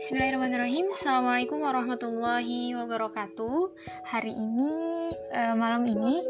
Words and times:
Bismillahirrahmanirrahim. 0.00 0.96
Assalamualaikum 0.96 1.60
warahmatullahi 1.60 2.72
wabarakatuh. 2.72 3.68
Hari 4.08 4.32
ini, 4.32 4.72
uh, 5.36 5.52
malam 5.52 5.84
ini 5.84 6.24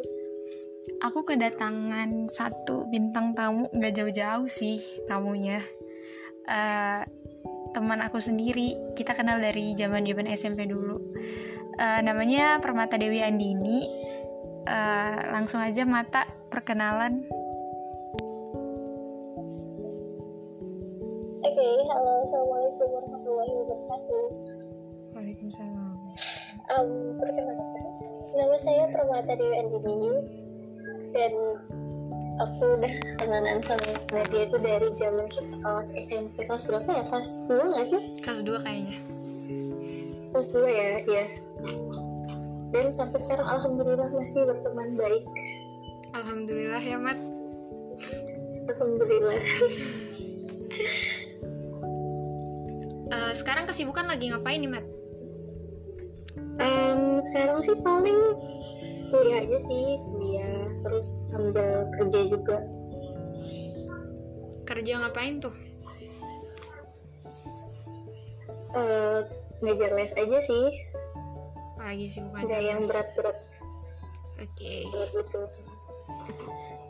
Aku 1.07 1.23
kedatangan 1.23 2.27
satu 2.35 2.91
bintang 2.91 3.31
tamu. 3.31 3.71
Gak 3.71 3.95
jauh-jauh 3.95 4.51
sih 4.51 4.83
tamunya. 5.07 5.63
Uh, 6.51 7.07
Teman 7.71 8.03
aku 8.03 8.19
sendiri. 8.19 8.75
Kita 8.99 9.15
kenal 9.15 9.39
dari 9.39 9.79
zaman 9.79 10.03
zaman 10.03 10.27
SMP 10.35 10.67
dulu. 10.67 10.99
Uh, 11.79 12.03
Namanya 12.03 12.59
Permata 12.59 12.99
Dewi 12.99 13.23
Andini. 13.23 13.87
Uh, 14.67 15.31
Langsung 15.31 15.63
aja 15.63 15.87
mata 15.87 16.27
perkenalan 16.51 17.23
Dewi 29.39 29.57
Andini 29.63 30.11
dan 31.15 31.33
aku 32.41 32.81
udah 32.81 32.95
temenan 33.21 33.61
sama 33.63 33.93
Nadia 34.11 34.43
itu 34.49 34.57
dari 34.59 34.89
zaman 34.97 35.27
kelas 35.61 35.89
SMP 35.95 36.49
kelas 36.49 36.67
berapa 36.67 36.89
ya? 36.89 37.05
Kelas 37.13 37.31
dua 37.47 37.65
nggak 37.77 37.87
sih? 37.87 38.03
Kelas 38.25 38.41
dua 38.43 38.59
kayaknya. 38.65 38.97
Kelas 40.35 40.49
dua 40.57 40.69
ya, 40.71 40.91
ya. 41.05 41.25
Dan 42.71 42.87
sampai 42.95 43.19
sekarang 43.19 43.47
alhamdulillah 43.47 44.11
masih 44.15 44.47
berteman 44.47 44.95
baik. 44.95 45.25
Alhamdulillah 46.15 46.83
ya, 46.83 46.97
Mat. 46.99 47.19
Alhamdulillah. 48.71 49.43
uh, 53.11 53.33
sekarang 53.41 53.67
kesibukan 53.67 54.07
lagi 54.07 54.31
ngapain 54.31 54.63
nih 54.63 54.71
Mat? 54.71 54.87
Um, 56.61 57.19
sekarang 57.25 57.59
sih 57.65 57.79
paling 57.83 58.50
kuliah 59.11 59.43
aja 59.43 59.59
sih 59.67 59.99
kuliah 60.07 60.71
terus 60.87 61.09
sambil 61.29 61.91
kerja 61.99 62.21
juga. 62.31 62.59
Kerja 64.65 64.93
ngapain 65.03 65.43
tuh? 65.43 65.55
Uh, 68.71 69.27
ngajar 69.67 69.91
les 69.99 70.15
aja 70.15 70.39
sih. 70.47 70.67
Lagi 71.77 72.07
sibuk 72.07 72.39
aja 72.39 72.47
nggak 72.47 72.63
yang 72.63 72.81
berat-berat. 72.87 73.39
Oke. 74.39 74.87
Okay. 74.87 75.11
gitu. 75.11 75.43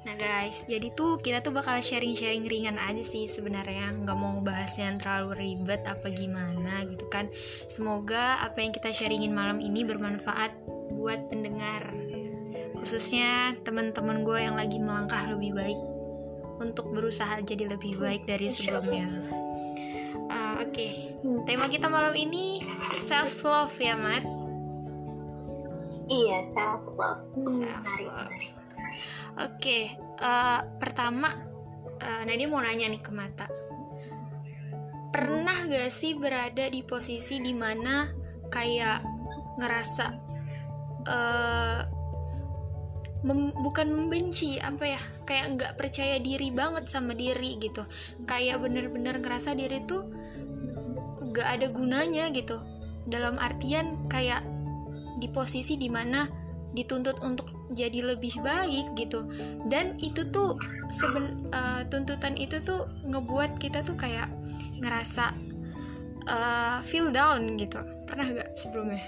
Nah 0.01 0.17
guys, 0.17 0.65
jadi 0.65 0.97
tuh 0.97 1.21
kita 1.21 1.45
tuh 1.45 1.53
bakal 1.53 1.77
sharing-sharing 1.77 2.49
ringan 2.49 2.81
aja 2.81 3.05
sih 3.05 3.29
sebenarnya. 3.29 3.93
Nggak 3.93 4.17
mau 4.17 4.41
bahas 4.41 4.73
yang 4.81 4.97
terlalu 4.97 5.37
ribet 5.37 5.85
apa 5.85 6.09
gimana 6.09 6.89
gitu 6.89 7.05
kan. 7.13 7.29
Semoga 7.69 8.41
apa 8.41 8.65
yang 8.65 8.73
kita 8.73 8.97
sharingin 8.97 9.37
malam 9.37 9.61
ini 9.61 9.85
bermanfaat 9.85 10.57
buat 10.97 11.29
pendengar, 11.29 11.93
khususnya 12.79 13.57
teman-teman 13.67 14.23
gue 14.23 14.39
yang 14.39 14.55
lagi 14.55 14.79
melangkah 14.79 15.27
lebih 15.31 15.57
baik 15.57 15.81
untuk 16.61 16.93
berusaha 16.93 17.41
jadi 17.41 17.73
lebih 17.73 17.97
baik 17.97 18.29
dari 18.29 18.53
sebelumnya. 18.53 19.09
Uh, 20.31 20.63
Oke, 20.63 20.71
okay. 20.71 20.93
tema 21.49 21.67
kita 21.67 21.89
malam 21.89 22.13
ini 22.15 22.63
self 22.93 23.43
love 23.43 23.75
ya, 23.81 23.97
Mat. 23.97 24.23
Iya, 26.11 26.39
self 26.45 26.85
love. 26.95 27.23
Self 27.39 27.89
love. 28.05 28.39
Oke, 29.41 29.95
uh, 30.21 30.61
pertama 30.77 31.33
uh, 32.03 32.23
Nadia 32.29 32.51
mau 32.51 32.61
nanya 32.61 32.91
nih 32.93 33.01
ke 33.01 33.11
Mata. 33.15 33.47
Pernah 35.11 35.67
gak 35.67 35.91
sih 35.91 36.15
berada 36.15 36.67
di 36.71 36.87
posisi 36.87 37.43
di 37.43 37.55
mana 37.55 38.11
kayak 38.51 39.03
ngerasa 39.59 40.07
uh, 41.07 42.00
mem 43.21 43.53
bukan 43.53 43.93
membenci 43.93 44.57
apa 44.57 44.97
ya 44.97 45.01
kayak 45.29 45.47
nggak 45.57 45.73
percaya 45.77 46.17
diri 46.21 46.49
banget 46.53 46.89
sama 46.89 47.13
diri 47.13 47.61
gitu. 47.61 47.85
Kayak 48.25 48.65
bener-bener 48.65 49.21
ngerasa 49.21 49.53
diri 49.53 49.85
tuh 49.85 50.09
nggak 51.21 51.49
ada 51.61 51.67
gunanya 51.69 52.33
gitu. 52.33 52.59
Dalam 53.07 53.37
artian 53.37 54.09
kayak 54.09 54.45
di 55.21 55.29
posisi 55.29 55.77
di 55.77 55.93
mana 55.93 56.25
dituntut 56.71 57.19
untuk 57.27 57.51
jadi 57.75 58.15
lebih 58.15 58.39
baik 58.43 58.95
gitu. 58.95 59.27
Dan 59.67 59.99
itu 59.99 60.27
tuh 60.31 60.55
seben 60.91 61.51
uh, 61.51 61.83
tuntutan 61.91 62.39
itu 62.39 62.63
tuh 62.63 62.87
ngebuat 63.07 63.59
kita 63.59 63.83
tuh 63.83 63.99
kayak 63.99 64.31
ngerasa 64.79 65.35
uh, 66.31 66.79
feel 66.87 67.11
down 67.11 67.59
gitu. 67.59 67.83
Pernah 68.07 68.27
gak 68.43 68.51
sebelumnya? 68.59 69.03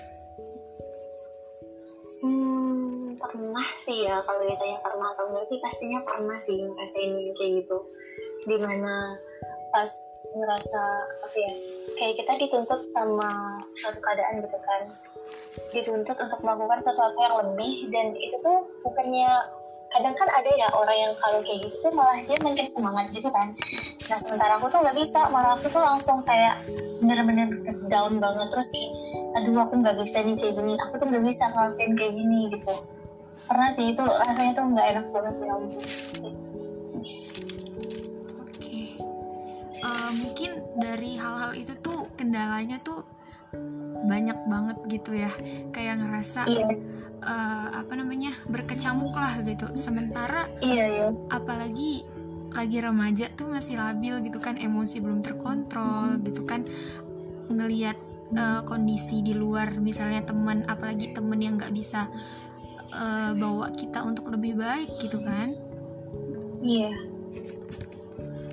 Hmm, 2.22 2.81
pernah 3.22 3.69
sih 3.78 4.05
ya 4.05 4.19
kalau 4.27 4.43
ditanya 4.43 4.78
pernah 4.83 5.15
atau 5.15 5.31
enggak 5.31 5.47
sih 5.47 5.59
pastinya 5.62 6.03
pernah 6.03 6.38
sih 6.43 6.59
ngerasain 6.66 7.12
kayak 7.38 7.53
gitu. 7.62 7.78
Di 8.44 8.56
mana 8.59 9.16
pas 9.72 9.93
ngerasa 10.34 10.83
apa 11.25 11.37
ya 11.38 11.53
kayak 11.97 12.15
kita 12.21 12.33
dituntut 12.43 12.83
sama 12.84 13.31
suatu 13.78 14.03
keadaan 14.03 14.43
gitu 14.43 14.59
kan. 14.59 14.83
Dituntut 15.71 16.16
untuk 16.19 16.41
melakukan 16.43 16.81
sesuatu 16.83 17.16
yang 17.22 17.34
lebih 17.41 17.88
dan 17.94 18.12
itu 18.19 18.37
tuh 18.43 18.66
bukannya 18.83 19.31
kadang 19.93 20.16
kan 20.16 20.28
ada 20.33 20.50
ya 20.56 20.69
orang 20.72 20.97
yang 20.97 21.12
kalau 21.21 21.44
kayak 21.44 21.69
gitu 21.69 21.77
tuh 21.84 21.93
malah 21.93 22.16
dia 22.25 22.41
makin 22.43 22.66
semangat 22.66 23.12
gitu 23.15 23.28
kan. 23.31 23.54
Nah 24.10 24.19
sementara 24.19 24.59
aku 24.59 24.69
tuh 24.72 24.81
nggak 24.83 24.97
bisa 24.99 25.31
malah 25.31 25.56
aku 25.56 25.69
tuh 25.71 25.81
langsung 25.81 26.21
kayak 26.27 26.59
bener-bener 27.00 27.49
down 27.89 28.19
banget. 28.19 28.49
Terus 28.50 28.69
kayak 28.72 28.91
aduh 29.33 29.65
aku 29.65 29.81
nggak 29.81 29.97
bisa 29.97 30.21
nih 30.25 30.37
kayak 30.37 30.54
gini 30.60 30.75
aku 30.77 30.94
tuh 31.00 31.06
nggak 31.09 31.25
bisa 31.25 31.44
ngelakuin 31.49 31.93
kayak 31.97 32.12
gini 32.12 32.41
gitu 32.53 32.75
pernah 33.53 33.69
sih 33.69 33.93
itu 33.93 34.01
rasanya 34.01 34.53
tuh 34.57 34.65
nggak 34.73 34.87
enak 34.97 35.07
banget 35.13 35.35
ya 35.45 35.53
oke 38.41 38.81
uh, 39.85 40.11
mungkin 40.25 40.51
dari 40.81 41.13
hal-hal 41.21 41.53
itu 41.53 41.77
tuh 41.85 42.09
kendalanya 42.17 42.81
tuh 42.81 43.05
banyak 44.09 44.39
banget 44.49 44.79
gitu 44.89 45.13
ya 45.13 45.29
kayak 45.77 46.01
ngerasa 46.01 46.49
iya. 46.49 46.65
uh, 47.21 47.69
apa 47.77 47.93
namanya 47.93 48.33
berkecamuk 48.49 49.13
lah 49.13 49.45
gitu 49.45 49.69
sementara 49.77 50.49
iya, 50.65 50.89
iya. 50.89 51.09
apalagi 51.29 52.09
lagi 52.57 52.79
remaja 52.81 53.29
tuh 53.37 53.53
masih 53.53 53.77
labil 53.77 54.25
gitu 54.25 54.41
kan 54.41 54.57
emosi 54.57 55.05
belum 55.05 55.21
terkontrol 55.21 56.17
hmm. 56.17 56.25
gitu 56.25 56.43
kan 56.49 56.65
ngelihat 57.53 58.01
uh, 58.37 58.65
kondisi 58.65 59.21
di 59.21 59.37
luar 59.37 59.77
misalnya 59.81 60.25
teman 60.25 60.65
apalagi 60.69 61.13
temen 61.13 61.41
yang 61.41 61.61
nggak 61.61 61.73
bisa 61.73 62.09
uh, 62.92 63.32
bawa 63.34 63.72
kita 63.75 64.04
untuk 64.04 64.28
lebih 64.30 64.60
baik 64.60 64.88
gitu 65.03 65.19
kan 65.25 65.56
iya 66.62 66.92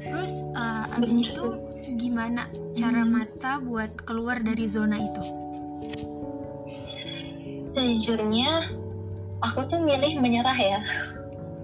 terus 0.02 0.48
uh, 0.58 0.90
abis 0.98 1.30
itu 1.30 1.70
gimana 2.00 2.48
cara 2.78 3.02
mata 3.04 3.58
buat 3.60 3.92
keluar 4.08 4.40
dari 4.40 4.70
zona 4.70 4.96
itu? 5.02 5.24
Sejujurnya, 7.66 8.72
aku 9.44 9.68
tuh 9.68 9.84
milih 9.84 10.22
menyerah 10.22 10.58
ya. 10.58 10.80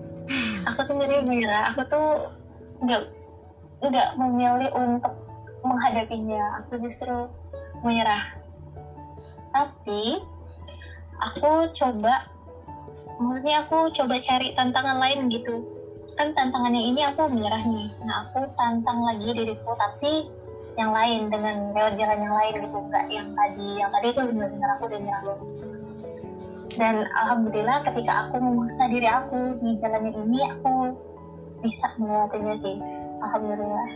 aku 0.69 0.79
tuh 0.85 0.95
milih 0.97 1.23
menyerah. 1.23 1.73
Aku 1.73 1.81
tuh 1.87 2.29
nggak 2.83 3.01
nggak 3.85 4.09
memilih 4.19 4.71
untuk 4.75 5.13
menghadapinya. 5.63 6.61
Aku 6.61 6.81
justru 6.81 7.31
menyerah. 7.85 8.33
Tapi 9.55 10.19
aku 11.21 11.71
coba, 11.71 12.27
maksudnya 13.19 13.63
aku 13.65 13.89
coba 13.91 14.15
cari 14.19 14.51
tantangan 14.55 14.97
lain 14.99 15.27
gitu. 15.31 15.63
Kan 16.15 16.31
tantangannya 16.31 16.81
ini 16.93 17.01
aku 17.03 17.27
menyerah 17.27 17.63
nih. 17.65 17.87
Nah 18.03 18.29
aku 18.29 18.47
tantang 18.55 19.03
lagi 19.03 19.31
diriku 19.35 19.71
tapi 19.75 20.29
yang 20.75 20.91
lain 20.91 21.31
dengan 21.31 21.71
lewat 21.71 21.93
jalan 21.95 22.19
yang 22.19 22.35
lain 22.35 22.53
gitu. 22.61 22.77
Enggak 22.77 23.05
yang 23.11 23.29
tadi. 23.33 23.69
Yang 23.79 23.91
tadi 23.95 24.07
itu 24.11 24.21
benar-benar 24.31 24.69
aku 24.77 24.83
udah 24.91 24.99
nyerah 25.01 25.39
dan 26.75 27.07
alhamdulillah 27.07 27.87
ketika 27.87 28.27
aku 28.27 28.35
memaksa 28.43 28.91
diri 28.91 29.07
aku 29.07 29.55
di 29.63 29.79
jalannya 29.79 30.11
ini 30.11 30.39
aku 30.43 30.91
bisa 31.63 31.87
melewatinya 31.95 32.55
sih. 32.55 32.75
Alhamdulillah. 33.23 33.89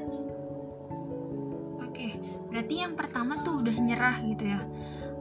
Oke 1.83 2.07
berarti 2.49 2.75
yang 2.81 2.95
pertama 2.95 3.43
tuh 3.43 3.59
udah 3.59 3.75
nyerah 3.83 4.15
gitu 4.23 4.47
ya. 4.47 4.59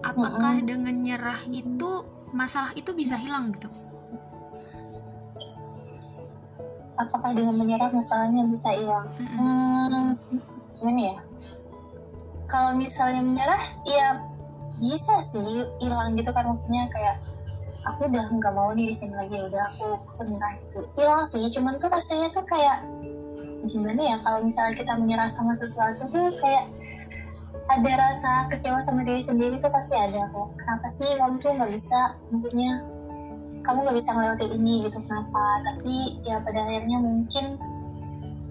Apakah 0.06 0.54
mm 0.54 0.62
-hmm. 0.62 0.70
dengan 0.70 0.94
nyerah 1.02 1.40
itu 1.50 1.90
masalah 2.30 2.70
itu 2.78 2.94
bisa 2.94 3.18
hilang 3.18 3.50
gitu 3.50 3.66
apakah 6.98 7.30
dengan 7.32 7.54
menyerah 7.54 7.90
masalahnya 7.94 8.44
bisa 8.50 8.74
hilang? 8.74 9.08
Hmm, 9.16 10.18
gimana 10.78 11.00
ya? 11.14 11.18
Kalau 12.50 12.74
misalnya 12.74 13.22
menyerah 13.22 13.62
ya 13.86 14.06
bisa 14.78 15.18
sih 15.22 15.66
hilang 15.82 16.14
gitu 16.14 16.30
kan 16.30 16.46
maksudnya 16.46 16.86
kayak 16.94 17.18
aku 17.82 18.06
udah 18.06 18.24
nggak 18.30 18.54
mau 18.54 18.70
nih 18.70 18.86
di 18.86 18.94
sini 18.94 19.14
lagi 19.14 19.42
udah 19.42 19.62
aku 19.74 19.98
menyerah 20.22 20.54
itu 20.54 20.80
hilang 20.94 21.26
sih 21.26 21.42
cuman 21.50 21.82
tuh 21.82 21.90
rasanya 21.90 22.30
tuh 22.30 22.46
kayak 22.46 22.86
gimana 23.66 24.14
ya 24.14 24.16
kalau 24.22 24.38
misalnya 24.46 24.78
kita 24.78 24.94
menyerah 24.94 25.26
sama 25.26 25.50
sesuatu 25.50 26.06
tuh 26.06 26.30
kayak 26.38 26.70
ada 27.68 27.92
rasa 28.00 28.48
kecewa 28.48 28.80
sama 28.80 29.04
diri 29.04 29.20
sendiri 29.20 29.60
tuh 29.60 29.68
pasti 29.68 29.92
ada 29.92 30.24
kok. 30.32 30.48
Kenapa 30.56 30.88
sih 30.88 31.08
kamu 31.20 31.36
tuh 31.36 31.52
nggak 31.52 31.68
bisa? 31.68 32.16
Maksudnya 32.32 32.80
kamu 33.64 33.78
nggak 33.84 33.98
bisa 33.98 34.10
ngelewatin 34.14 34.52
ini 34.58 34.74
gitu 34.88 34.98
kenapa? 35.04 35.44
Tapi 35.64 35.94
ya 36.26 36.36
pada 36.42 36.60
akhirnya 36.64 36.98
mungkin 36.98 37.44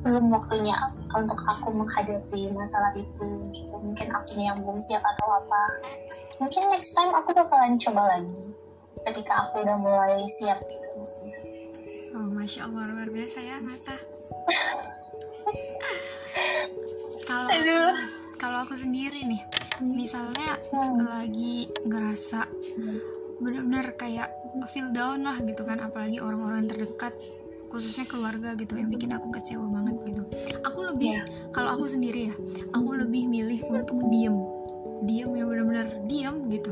belum 0.06 0.26
waktunya 0.32 0.76
untuk 1.12 1.40
aku 1.44 1.68
menghadapi 1.74 2.52
masalah 2.56 2.94
itu 2.96 3.28
gitu. 3.52 3.76
Mungkin 3.82 4.08
akunya 4.14 4.54
yang 4.54 4.60
belum 4.64 4.80
siap 4.80 5.04
atau 5.04 5.28
apa. 5.42 5.64
Mungkin 6.38 6.64
next 6.70 6.94
time 6.94 7.12
aku 7.12 7.34
bakalan 7.34 7.76
coba 7.82 8.18
lagi 8.18 8.54
ketika 9.08 9.48
aku 9.48 9.64
udah 9.64 9.78
mulai 9.80 10.22
siap 10.28 10.60
gitu 10.68 10.88
maksudnya. 10.96 11.40
Oh 12.18 12.28
masya 12.34 12.66
allah 12.66 12.86
luar 12.98 13.10
biasa 13.14 13.38
ya 13.46 13.62
mata 13.62 13.94
kalau 17.28 17.94
kalau 18.40 18.58
aku 18.64 18.74
sendiri 18.80 19.28
nih 19.28 19.42
misalnya 19.84 20.58
Hmm. 20.74 20.98
lagi 21.06 21.70
ngerasa 21.86 22.48
bener-bener 23.38 23.94
kayak 23.94 24.30
feel 24.66 24.90
down 24.90 25.22
lah 25.22 25.38
gitu 25.44 25.62
kan 25.62 25.78
apalagi 25.78 26.18
orang-orang 26.18 26.66
terdekat 26.66 27.14
khususnya 27.68 28.08
keluarga 28.08 28.56
gitu 28.56 28.80
yang 28.80 28.88
bikin 28.88 29.12
aku 29.12 29.28
kecewa 29.30 29.68
banget 29.68 30.00
gitu. 30.08 30.24
Aku 30.64 30.88
lebih 30.88 31.20
Iya. 31.20 31.24
kalau 31.52 31.76
aku 31.76 31.86
sendiri 31.92 32.32
ya 32.32 32.36
aku 32.72 32.96
lebih 32.96 33.28
milih 33.28 33.60
untuk 33.68 34.00
diem. 34.08 34.38
Diem 35.04 35.32
yang 35.36 35.48
bener-bener 35.52 35.88
diem 36.08 36.36
gitu. 36.48 36.72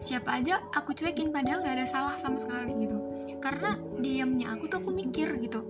Siapa 0.00 0.40
aja 0.40 0.60
aku 0.72 0.96
cuekin 0.96 1.32
padahal 1.32 1.60
nggak 1.60 1.76
ada 1.82 1.86
salah 1.88 2.14
sama 2.16 2.40
sekali 2.40 2.72
gitu. 2.88 2.96
Karena 3.44 3.76
diemnya 4.00 4.56
aku 4.56 4.66
tuh 4.72 4.80
aku 4.80 4.90
mikir 4.90 5.36
gitu 5.44 5.62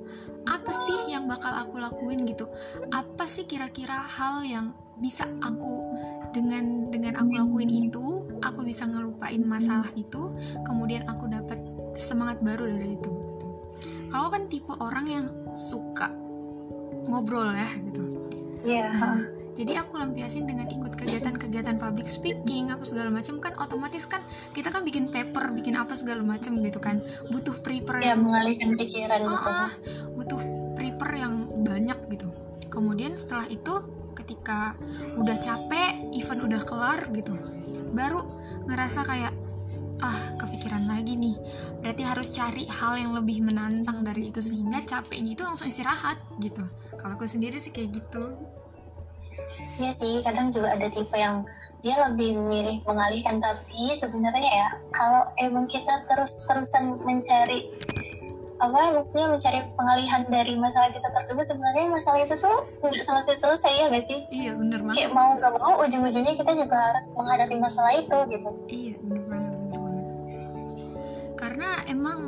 apa 0.46 0.72
sih 0.72 1.10
yang 1.10 1.26
bakal 1.26 1.52
aku 1.52 1.82
lakuin 1.82 2.24
gitu? 2.24 2.46
Apa 2.94 3.26
sih 3.26 3.44
kira-kira 3.44 3.98
hal 3.98 4.46
yang 4.46 4.72
bisa 4.96 5.28
aku 5.44 5.82
dengan 6.32 6.88
dengan 6.88 7.20
aku 7.20 7.36
lakuin 7.36 7.68
itu 7.68 8.24
aku 8.40 8.64
bisa 8.64 8.88
ngelupain 8.88 9.44
masalah 9.44 9.88
itu 9.98 10.32
kemudian 10.64 11.04
aku 11.04 11.28
dapat 11.28 11.58
semangat 11.98 12.40
baru 12.40 12.70
dari 12.70 12.96
itu? 12.96 13.10
Kalau 14.08 14.30
kan 14.32 14.46
tipe 14.46 14.72
orang 14.78 15.06
yang 15.10 15.26
suka 15.52 16.08
ngobrol 17.06 17.52
ya 17.52 17.68
gitu. 17.90 18.04
Iya 18.66 18.88
jadi 19.56 19.80
aku 19.80 19.96
lampiasin 19.96 20.44
dengan 20.44 20.68
ikut 20.68 20.92
kegiatan-kegiatan 21.00 21.80
public 21.80 22.12
speaking 22.12 22.68
apa 22.68 22.84
segala 22.84 23.08
macam 23.08 23.40
kan 23.40 23.56
otomatis 23.56 24.04
kan 24.04 24.20
kita 24.52 24.68
kan 24.68 24.84
bikin 24.84 25.08
paper 25.08 25.48
bikin 25.56 25.80
apa 25.80 25.96
segala 25.96 26.20
macam 26.20 26.60
gitu 26.60 26.76
kan. 26.76 27.00
Butuh 27.32 27.56
prepare 27.64 28.04
ya 28.04 28.12
yang 28.12 28.20
mengalihkan 28.28 28.76
pikiran 28.76 29.20
Ah, 29.24 29.32
gitu. 29.32 29.48
Ah, 29.48 29.72
butuh 30.12 30.40
prepare 30.76 31.14
yang 31.16 31.34
banyak 31.64 31.98
gitu. 32.12 32.28
Kemudian 32.68 33.16
setelah 33.16 33.48
itu 33.48 33.74
ketika 34.12 34.76
udah 35.16 35.36
capek 35.40 36.12
event 36.12 36.40
udah 36.44 36.60
kelar 36.64 37.00
gitu 37.16 37.32
baru 37.96 38.24
ngerasa 38.68 39.08
kayak 39.08 39.32
ah 40.04 40.36
kepikiran 40.36 40.84
lagi 40.84 41.16
nih. 41.16 41.36
Berarti 41.80 42.02
harus 42.04 42.28
cari 42.36 42.68
hal 42.68 43.00
yang 43.00 43.16
lebih 43.16 43.40
menantang 43.40 44.04
dari 44.04 44.28
itu. 44.28 44.44
Sehingga 44.44 44.84
capeknya 44.84 45.32
itu 45.32 45.42
langsung 45.48 45.72
istirahat 45.72 46.20
gitu. 46.44 46.60
Kalau 47.00 47.16
aku 47.16 47.24
sendiri 47.24 47.56
sih 47.56 47.72
kayak 47.72 48.04
gitu 48.04 48.36
Iya 49.76 49.92
sih, 49.92 50.24
kadang 50.24 50.52
juga 50.56 50.72
ada 50.72 50.88
tipe 50.88 51.16
yang 51.16 51.44
dia 51.84 51.96
lebih 52.08 52.34
memilih 52.40 52.82
mengalihkan 52.82 53.38
tapi 53.38 53.94
sebenarnya 53.94 54.50
ya 54.50 54.68
kalau 54.90 55.22
emang 55.38 55.70
kita 55.70 56.02
terus-terusan 56.10 56.98
mencari 57.06 57.68
apa 58.56 58.96
maksudnya 58.96 59.28
mencari 59.36 59.60
pengalihan 59.76 60.22
dari 60.32 60.56
masalah 60.56 60.88
kita 60.88 61.12
tersebut 61.12 61.44
sebenarnya 61.44 61.92
masalah 61.92 62.24
itu 62.24 62.34
tuh 62.40 62.58
nggak 62.80 63.04
selesai-selesai 63.04 63.72
ya 63.76 63.84
gak 63.92 64.00
sih? 64.00 64.18
iya 64.32 64.56
bener 64.56 64.80
banget 64.80 64.96
Kayak 64.96 65.12
mau 65.12 65.30
gak 65.36 65.52
mau 65.60 65.72
ujung-ujungnya 65.84 66.34
kita 66.34 66.52
juga 66.56 66.76
harus 66.80 67.06
menghadapi 67.20 67.56
masalah 67.60 67.92
itu 67.94 68.18
gitu. 68.32 68.50
Iya, 68.66 68.94
bener 69.04 69.24
banget, 69.28 69.52
bener 69.60 69.78
banget. 69.78 70.04
Karena 71.36 71.68
emang 71.84 72.20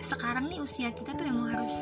sekarang 0.00 0.44
nih 0.48 0.58
usia 0.64 0.88
kita 0.96 1.12
tuh 1.12 1.28
emang 1.28 1.52
harus 1.52 1.76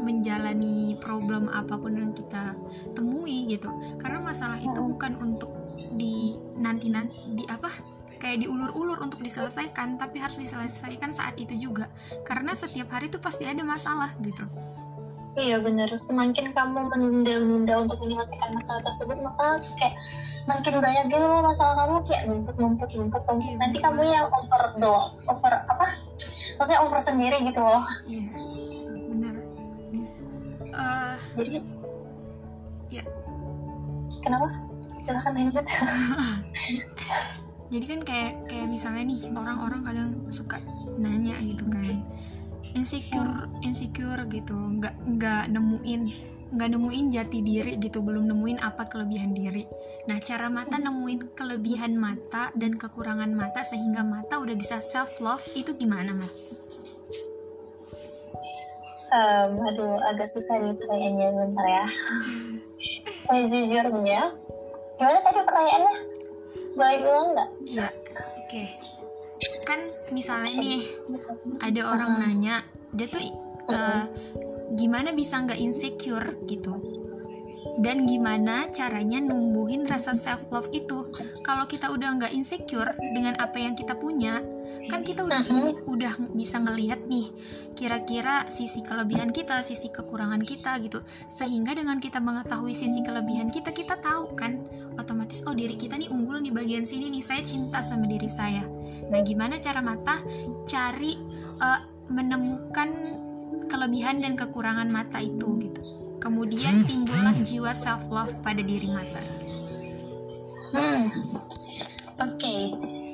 menjalani 0.00 0.96
problem 1.00 1.48
apa 1.48 1.76
pun 1.76 1.96
yang 1.96 2.12
kita 2.12 2.56
temui 2.92 3.48
gitu. 3.48 3.68
Karena 4.00 4.20
masalah 4.20 4.60
itu 4.60 4.80
bukan 4.80 5.16
untuk 5.20 5.50
di 5.96 6.36
nanti 6.60 6.92
nanti 6.92 7.16
di 7.32 7.44
apa 7.48 7.70
kayak 8.16 8.42
diulur-ulur 8.48 8.98
untuk 9.04 9.20
diselesaikan, 9.20 10.00
tapi 10.00 10.18
harus 10.20 10.40
diselesaikan 10.40 11.12
saat 11.12 11.36
itu 11.36 11.52
juga. 11.56 11.86
Karena 12.24 12.56
setiap 12.56 12.90
hari 12.96 13.12
tuh 13.12 13.20
pasti 13.20 13.44
ada 13.44 13.60
masalah 13.62 14.12
gitu. 14.24 14.44
Iya 15.36 15.60
bener, 15.60 15.92
semakin 16.00 16.56
kamu 16.56 16.88
menunda-nunda 16.96 17.84
untuk 17.84 18.00
menyelesaikan 18.00 18.56
masalah 18.56 18.80
tersebut 18.80 19.20
maka 19.20 19.60
kayak 19.76 19.92
makin 20.48 20.80
banyak 20.80 21.04
gitu 21.12 21.20
loh 21.20 21.44
masalah 21.44 21.74
kamu 21.84 21.94
kayak 22.08 22.22
numpuk 22.24 22.56
numpuk 22.56 22.90
numpuk 22.96 23.20
numpuk. 23.28 23.44
Iya, 23.44 23.60
Nanti 23.60 23.76
bener 23.76 23.84
kamu 23.84 24.02
yang 24.08 24.26
over 24.32 24.62
doang, 24.80 25.12
over 25.28 25.52
apa? 25.68 25.86
Maksudnya 26.56 26.80
over 26.88 27.00
sendiri 27.04 27.36
gitu 27.44 27.60
loh. 27.60 27.84
Iya, 28.08 28.32
Jadi 31.36 31.60
Ya. 32.86 33.02
Kenapa? 34.22 34.48
Silahkan 34.96 35.34
lanjut. 35.34 35.66
jadi 37.72 37.84
kan 37.86 38.00
kayak 38.06 38.32
kayak 38.46 38.68
misalnya 38.70 39.10
nih 39.10 39.20
orang-orang 39.34 39.82
kadang 39.82 40.10
suka 40.30 40.62
nanya 40.96 41.34
gitu 41.42 41.66
kan 41.66 42.02
insecure 42.78 43.50
insecure 43.66 44.22
gitu 44.30 44.54
nggak 44.54 44.94
nggak 45.18 45.44
nemuin 45.50 46.02
nggak 46.46 46.68
nemuin 46.78 47.06
jati 47.10 47.42
diri 47.42 47.74
gitu 47.82 48.06
belum 48.06 48.30
nemuin 48.30 48.62
apa 48.62 48.86
kelebihan 48.86 49.34
diri 49.34 49.66
nah 50.06 50.22
cara 50.22 50.46
mata 50.46 50.78
nemuin 50.78 51.34
kelebihan 51.34 51.98
mata 51.98 52.54
dan 52.54 52.78
kekurangan 52.78 53.34
mata 53.34 53.66
sehingga 53.66 54.06
mata 54.06 54.38
udah 54.38 54.54
bisa 54.54 54.78
self 54.78 55.18
love 55.18 55.42
itu 55.58 55.74
gimana 55.74 56.14
mat 56.14 56.30
Em, 59.16 59.50
aduh, 59.56 59.96
agak 60.12 60.28
susah 60.28 60.60
nih 60.60 60.76
pertanyaannya 60.76 61.28
bentar 61.40 61.66
ya. 61.66 61.86
Sejujurnya, 63.32 64.22
gimana 65.00 65.18
tadi 65.24 65.40
pertanyaannya? 65.40 65.96
Boleh 66.76 66.96
diulang 67.00 67.28
nggak? 67.32 67.50
iya 67.66 67.88
oke 68.46 68.62
kan 69.66 69.80
misalnya 70.14 70.52
nih 70.62 70.80
ada 71.60 71.80
orang 71.90 72.22
nanya 72.22 72.62
dia 72.94 73.06
tuh 73.10 73.20
eh, 73.68 74.04
gimana 74.78 75.10
bisa 75.10 75.42
nggak 75.42 75.58
insecure 75.58 76.38
gitu 76.46 76.72
dan 77.76 78.06
gimana 78.06 78.72
caranya 78.72 79.20
numbuhin 79.20 79.84
rasa 79.84 80.16
self 80.16 80.48
love 80.48 80.70
itu? 80.72 81.10
Kalau 81.44 81.68
kita 81.68 81.92
udah 81.92 82.16
nggak 82.16 82.32
insecure 82.32 82.94
dengan 83.12 83.36
apa 83.36 83.60
yang 83.60 83.76
kita 83.76 83.98
punya 83.98 84.40
kan 84.86 85.02
kita 85.02 85.26
udah 85.26 85.42
udah 85.90 86.14
bisa 86.30 86.62
ngelihat 86.62 87.10
nih 87.10 87.26
kira-kira 87.74 88.46
sisi 88.54 88.86
kelebihan 88.86 89.34
kita 89.34 89.60
sisi 89.66 89.90
kekurangan 89.90 90.40
kita 90.46 90.78
gitu. 90.80 91.02
Sehingga 91.26 91.74
dengan 91.74 91.98
kita 91.98 92.22
mengetahui 92.22 92.72
sisi 92.72 93.02
kelebihan 93.02 93.50
kita 93.50 93.74
kita 93.74 93.98
tahu 93.98 94.38
kan 94.38 94.62
otomatis 94.94 95.42
oh 95.44 95.54
diri 95.54 95.74
kita 95.74 95.98
nih 95.98 96.08
unggul 96.08 96.38
di 96.38 96.54
bagian 96.54 96.86
sini 96.86 97.10
nih 97.10 97.24
saya 97.24 97.42
cinta 97.42 97.82
sama 97.82 98.06
diri 98.06 98.30
saya. 98.30 98.62
Nah 99.10 99.20
gimana 99.26 99.58
cara 99.58 99.82
mata 99.82 100.22
cari 100.64 101.18
eh, 101.60 101.80
menemukan 102.06 102.88
kelebihan 103.66 104.22
dan 104.22 104.38
kekurangan 104.38 104.86
mata 104.86 105.18
itu 105.18 105.58
gitu 105.58 106.05
kemudian 106.18 106.84
timbullah 106.84 107.36
jiwa 107.44 107.72
self 107.72 108.06
love 108.12 108.32
pada 108.42 108.60
diri 108.60 108.88
mata 108.90 109.20
Hmm. 110.76 111.08
Oke. 112.20 112.56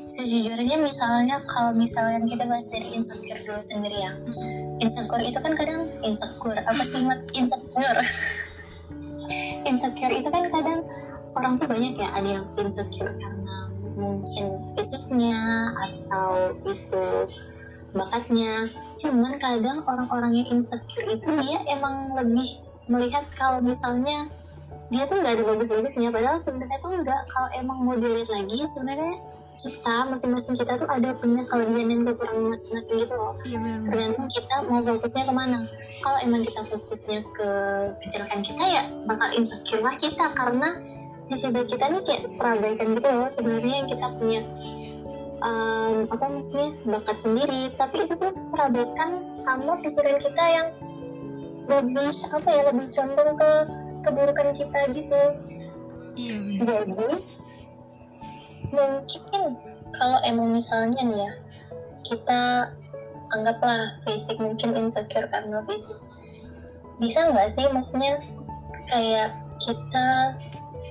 Sejujurnya 0.09 0.77
misalnya 0.83 1.39
kalau 1.47 1.73
misalnya 1.77 2.21
kita 2.27 2.45
bahas 2.49 2.69
dari 2.69 2.97
insecure 2.97 3.39
dulu 3.45 3.61
sendiri 3.61 3.97
ya. 4.03 4.13
Insecure 4.83 5.23
itu 5.23 5.39
kan 5.39 5.53
kadang 5.55 5.89
insecure. 6.05 6.59
Apa 6.65 6.83
sih 6.83 7.05
mat 7.07 7.23
insecure? 7.37 8.03
insecure 9.69 10.13
itu 10.13 10.29
kan 10.29 10.45
kadang 10.51 10.81
orang 11.39 11.57
tuh 11.57 11.69
banyak 11.71 11.97
ya 11.97 12.09
ada 12.13 12.29
yang 12.41 12.47
insecure 12.61 13.13
karena 13.17 13.57
mungkin 13.97 14.45
fisiknya 14.77 15.39
atau 15.77 16.57
itu 16.65 17.05
bakatnya 17.93 18.53
cuman 18.97 19.37
kadang 19.37 19.85
orang-orang 19.85 20.33
yang 20.45 20.49
insecure 20.61 21.09
itu 21.13 21.29
dia 21.45 21.61
emang 21.73 22.17
lebih 22.17 22.49
melihat 22.91 23.25
kalau 23.39 23.63
misalnya 23.63 24.27
dia 24.93 25.09
tuh 25.09 25.25
nggak 25.25 25.41
ada 25.41 25.45
bagus-bagusnya. 25.49 26.13
Padahal 26.13 26.37
sebenarnya 26.37 26.79
tuh 26.85 26.93
enggak 26.93 27.21
kalau 27.33 27.49
emang 27.57 27.79
mau 27.83 27.97
dilihat 27.97 28.29
lagi 28.29 28.61
sebenarnya 28.69 29.17
kita 29.57 29.95
masing-masing 30.11 30.55
kita 30.59 30.75
tuh 30.75 30.89
ada 30.91 31.15
punya 31.17 31.47
kelebihan 31.47 31.87
dan 31.89 32.01
kekurangan 32.13 32.51
masing-masing 32.51 32.97
gitu 33.07 33.15
loh. 33.15 33.33
Iya 33.47 33.59
tergantung 33.89 34.29
kita 34.29 34.57
mau 34.69 34.81
fokusnya 34.85 35.25
ke 35.25 35.35
mana. 35.35 35.61
Kalau 36.03 36.19
emang 36.27 36.43
kita 36.43 36.61
fokusnya 36.67 37.19
ke 37.31 37.51
kejelekan 38.05 38.41
kita 38.43 38.65
ya 38.67 38.83
bakal 39.07 39.29
insecure 39.33 39.83
lah 39.87 39.97
kita. 39.97 40.25
Karena 40.35 40.69
sisi 41.23 41.49
baik 41.49 41.69
kita 41.73 41.85
nih 41.89 42.03
kayak 42.05 42.23
terabaikan 42.37 42.87
gitu 42.99 43.09
loh. 43.09 43.29
Sebenarnya 43.33 43.75
yang 43.81 43.89
kita 43.89 44.07
punya 44.19 44.41
um, 45.41 45.97
apa 46.11 46.27
maksudnya 46.27 46.71
bakat 46.85 47.17
sendiri. 47.23 47.63
Tapi 47.79 47.97
itu 48.05 48.15
tuh 48.19 48.33
terabaikan 48.51 49.09
sama 49.47 49.79
pikiran 49.81 50.17
kita 50.21 50.45
yang 50.53 50.69
lebih 51.69 52.13
apa 52.35 52.49
ya 52.49 52.63
lebih 52.71 52.87
condong 52.91 53.33
ke 53.39 53.53
keburukan 54.03 54.49
kita 54.55 54.81
gitu. 54.95 55.23
Iya 56.19 56.35
benar. 56.39 56.83
Jadi 56.87 57.17
mungkin 58.73 59.43
kalau 59.93 60.19
emang 60.25 60.49
misalnya 60.57 61.01
nih 61.05 61.19
ya 61.29 61.33
kita 62.09 62.43
anggaplah 63.33 64.01
fisik 64.05 64.37
mungkin 64.41 64.77
insecure 64.77 65.29
karena 65.29 65.65
fisik 65.65 65.97
bisa 67.01 67.33
nggak 67.33 67.49
sih 67.49 67.67
maksudnya 67.73 68.21
kayak 68.93 69.33
kita 69.65 70.37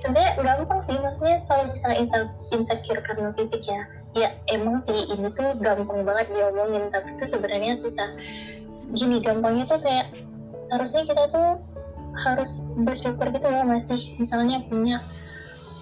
sebenarnya 0.02 0.32
gampang 0.42 0.80
sih 0.82 0.98
maksudnya 0.98 1.38
kalau 1.46 1.64
misalnya 1.70 2.02
insecure 2.50 3.02
karena 3.06 3.30
fisik 3.38 3.62
ya 3.62 3.82
ya 4.12 4.28
emang 4.52 4.76
sih 4.76 5.08
ini 5.08 5.28
tuh 5.32 5.56
gampang 5.62 6.04
banget 6.04 6.28
diomongin 6.36 6.92
tapi 6.92 7.16
itu 7.16 7.24
sebenarnya 7.24 7.72
susah. 7.72 8.12
Gini 8.92 9.24
gampangnya 9.24 9.64
tuh 9.64 9.80
kayak 9.80 10.12
seharusnya 10.66 11.02
kita 11.06 11.24
tuh 11.30 11.50
harus 12.12 12.68
bersyukur 12.76 13.26
gitu 13.32 13.48
ya 13.48 13.64
masih 13.64 13.98
misalnya 14.20 14.60
punya 14.68 15.00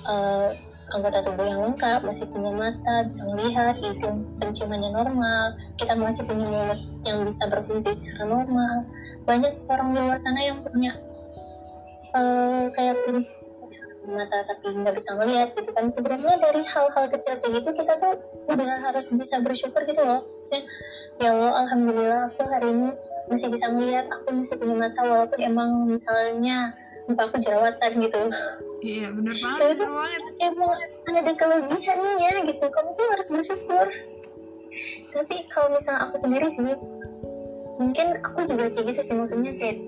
uh, 0.06 0.54
anggota 0.90 1.22
tubuh 1.22 1.46
yang 1.46 1.60
lengkap, 1.62 2.02
masih 2.02 2.26
punya 2.34 2.50
mata, 2.50 3.06
bisa 3.06 3.22
melihat, 3.30 3.78
hidung 3.78 4.26
penciumannya 4.42 4.90
normal, 4.90 5.54
kita 5.78 5.94
masih 5.94 6.26
punya 6.26 6.46
mulut 6.50 6.80
yang 7.06 7.22
bisa 7.22 7.46
berfungsi 7.46 7.94
secara 7.94 8.26
normal. 8.26 8.90
Banyak 9.22 9.54
orang 9.70 9.94
di 9.94 10.00
luar 10.02 10.18
sana 10.18 10.40
yang 10.42 10.58
punya 10.66 10.92
uh, 12.14 12.66
kayak 12.74 12.98
punya 13.06 13.22
mata 14.10 14.42
tapi 14.48 14.74
nggak 14.74 14.96
bisa 14.96 15.14
melihat 15.20 15.48
gitu 15.54 15.70
kan 15.70 15.86
sebenarnya 15.92 16.34
dari 16.40 16.62
hal-hal 16.66 17.04
kecil 17.12 17.36
kayak 17.38 17.62
gitu 17.62 17.70
kita 17.78 17.94
tuh 18.00 18.14
udah 18.48 18.78
harus 18.90 19.06
bisa 19.12 19.38
bersyukur 19.44 19.84
gitu 19.86 20.02
loh 20.02 20.24
Maksudnya, 20.24 20.62
ya 21.20 21.28
Allah 21.36 21.52
alhamdulillah 21.68 22.20
aku 22.32 22.42
hari 22.48 22.68
ini 22.74 22.90
masih 23.30 23.48
bisa 23.48 23.70
melihat 23.70 24.10
aku 24.10 24.34
masih 24.34 24.58
punya 24.58 24.76
mata 24.76 25.00
walaupun 25.06 25.38
emang 25.38 25.70
misalnya 25.86 26.74
muka 27.06 27.22
aku 27.30 27.36
jerawatan 27.38 27.90
gitu. 28.02 28.22
Iya 28.80 29.06
benar 29.14 29.34
banget 29.38 29.78
banget. 29.86 30.22
emang 30.42 30.72
ada 31.14 31.32
kelebihannya 31.38 32.32
gitu. 32.50 32.64
Kamu 32.66 32.90
tuh 32.98 33.06
harus 33.14 33.28
bersyukur. 33.30 33.86
Tapi 35.14 35.36
kalau 35.50 35.68
misalnya 35.74 36.10
aku 36.10 36.14
sendiri 36.18 36.46
sih 36.50 36.62
mungkin 37.80 38.06
aku 38.20 38.44
juga 38.44 38.68
kayak 38.76 38.92
gitu 38.92 39.00
sih 39.00 39.14
maksudnya 39.16 39.56
kayak 39.56 39.80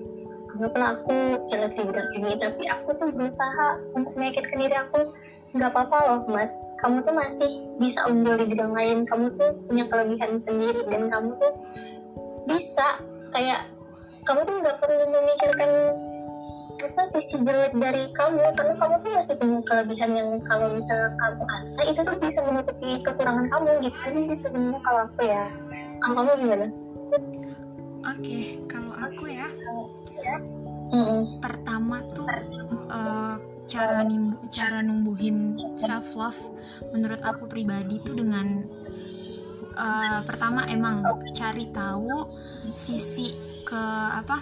anggaplah 0.57 0.97
aku 0.97 1.15
jelek 1.45 1.73
di 1.77 1.83
bidang 1.85 2.09
ini 2.17 2.31
tapi 2.41 2.63
aku 2.65 2.89
tuh 2.97 3.09
berusaha 3.13 3.67
untuk 3.93 4.13
meyakinkan 4.17 4.57
diri 4.57 4.75
aku 4.77 4.99
nggak 5.53 5.69
apa-apa 5.69 5.97
loh 6.09 6.21
mat. 6.31 6.49
Kamu 6.81 6.99
tuh 7.05 7.15
masih 7.15 7.51
bisa 7.79 8.03
unggul 8.11 8.35
di 8.35 8.49
bidang 8.49 8.75
lain. 8.75 9.07
Kamu 9.07 9.31
tuh 9.39 9.55
punya 9.69 9.87
kelebihan 9.87 10.41
sendiri 10.43 10.83
dan 10.89 11.07
kamu 11.07 11.31
tuh 11.39 11.53
bisa 12.43 12.99
kayak 13.33 13.59
kamu 14.23 14.39
tuh 14.47 14.55
nggak 14.63 14.77
perlu 14.79 15.03
memikirkan 15.09 15.71
apa 16.83 17.01
sisi 17.07 17.39
jelek 17.41 17.73
dari 17.79 18.11
kamu 18.11 18.43
karena 18.59 18.75
kamu 18.75 18.95
tuh 19.01 19.11
masih 19.15 19.35
punya 19.39 19.59
kelebihan 19.63 20.11
yang 20.13 20.29
kalau 20.45 20.67
misalnya 20.71 21.15
kamu 21.15 21.43
asal 21.55 21.83
itu 21.87 22.01
tuh 22.03 22.17
bisa 22.19 22.39
menutupi 22.43 22.89
kekurangan 23.01 23.47
kamu 23.47 23.69
gitu 23.87 23.97
jadi 24.11 24.35
sebenarnya 24.35 24.79
kalau 24.83 25.01
aku 25.07 25.21
ya 25.23 25.45
kalau 26.03 26.15
kamu 26.19 26.31
gimana? 26.43 26.67
Oke, 28.03 28.19
okay, 28.19 28.43
kalau 28.67 28.91
aku 28.91 29.23
ya. 29.31 29.47
Mm-hmm. 30.93 31.41
pertama 31.41 32.05
tuh 32.13 32.29
uh, 32.93 33.35
cara 33.65 34.05
nim 34.05 34.37
cara 34.53 34.85
numbuhin 34.85 35.57
self 35.81 36.13
love 36.13 36.37
menurut 36.93 37.17
aku 37.25 37.49
pribadi 37.49 37.97
tuh 38.05 38.13
dengan 38.13 38.61
uh, 39.73 40.21
pertama 40.21 40.69
emang 40.69 41.01
cari 41.33 41.65
tahu 41.73 42.29
sisi 42.75 43.33
ke 43.63 43.83
apa 44.13 44.41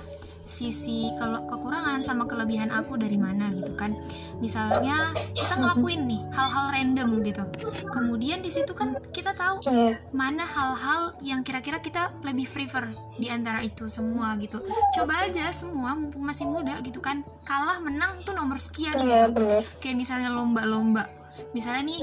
sisi 0.51 1.15
kalau 1.15 1.47
kekurangan 1.47 2.03
sama 2.03 2.27
kelebihan 2.27 2.67
aku 2.75 3.00
dari 3.00 3.15
mana 3.15 3.55
gitu 3.55 3.71
kan. 3.79 3.95
Misalnya 4.43 5.15
kita 5.15 5.55
ngelakuin 5.55 6.11
nih 6.11 6.21
hal-hal 6.35 6.65
random 6.75 7.23
gitu. 7.23 7.43
Kemudian 7.88 8.43
di 8.43 8.51
situ 8.51 8.75
kan 8.75 9.00
kita 9.15 9.31
tahu 9.31 9.63
iya. 9.71 9.95
mana 10.11 10.43
hal-hal 10.43 11.15
yang 11.23 11.47
kira-kira 11.47 11.79
kita 11.79 12.11
lebih 12.27 12.51
prefer 12.51 12.91
di 13.15 13.31
antara 13.31 13.63
itu 13.63 13.88
semua 13.88 14.35
gitu. 14.43 14.59
Coba 15.00 15.23
aja 15.31 15.47
semua 15.55 15.95
mumpung 15.95 16.27
masih 16.27 16.51
muda 16.51 16.83
gitu 16.83 17.00
kan 17.00 17.23
kalah 17.47 17.79
menang 17.79 18.19
tuh 18.27 18.35
nomor 18.35 18.59
sekian 18.59 18.91
iya, 19.00 19.31
gitu. 19.31 19.63
kayak 19.79 19.95
misalnya 19.95 20.35
lomba-lomba. 20.35 21.07
Misalnya 21.55 21.88
nih 21.88 22.01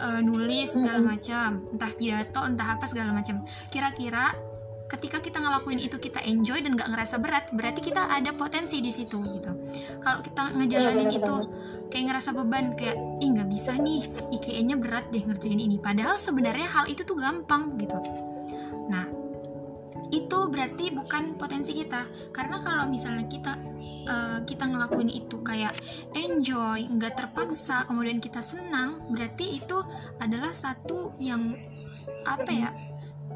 uh, 0.00 0.20
nulis 0.24 0.72
segala 0.72 1.04
macam 1.04 1.60
entah 1.76 1.92
pidato 1.92 2.40
entah 2.40 2.68
apa 2.72 2.88
segala 2.88 3.12
macam. 3.12 3.44
Kira-kira 3.68 4.32
ketika 4.92 5.24
kita 5.24 5.40
ngelakuin 5.40 5.80
itu 5.80 5.96
kita 5.96 6.20
enjoy 6.20 6.60
dan 6.60 6.76
gak 6.76 6.92
ngerasa 6.92 7.16
berat 7.16 7.48
berarti 7.56 7.80
kita 7.80 8.12
ada 8.12 8.36
potensi 8.36 8.78
di 8.84 8.92
situ 8.92 9.18
gitu. 9.24 9.52
Kalau 10.04 10.20
kita 10.20 10.52
ngejalanin 10.52 11.08
ya, 11.08 11.18
itu 11.18 11.36
kayak 11.88 12.04
ngerasa 12.12 12.30
beban 12.36 12.76
kayak 12.76 12.96
ih 13.24 13.28
nggak 13.32 13.48
bisa 13.48 13.72
nih 13.80 14.04
IKE-nya 14.36 14.76
berat 14.76 15.08
deh 15.08 15.24
ngerjain 15.24 15.60
ini. 15.60 15.80
Padahal 15.80 16.20
sebenarnya 16.20 16.68
hal 16.68 16.84
itu 16.92 17.02
tuh 17.08 17.16
gampang 17.16 17.80
gitu. 17.80 17.96
Nah 18.92 19.08
itu 20.12 20.38
berarti 20.52 20.92
bukan 20.92 21.40
potensi 21.40 21.72
kita. 21.72 22.04
Karena 22.28 22.60
kalau 22.60 22.84
misalnya 22.84 23.24
kita 23.32 23.52
uh, 24.08 24.38
kita 24.44 24.68
ngelakuin 24.68 25.08
itu 25.08 25.40
kayak 25.40 25.72
enjoy 26.12 26.84
nggak 26.84 27.16
terpaksa 27.16 27.88
kemudian 27.88 28.20
kita 28.20 28.44
senang 28.44 29.02
berarti 29.10 29.56
itu 29.56 29.78
adalah 30.20 30.50
satu 30.52 31.14
yang 31.22 31.56
apa 32.26 32.50
ya 32.50 32.70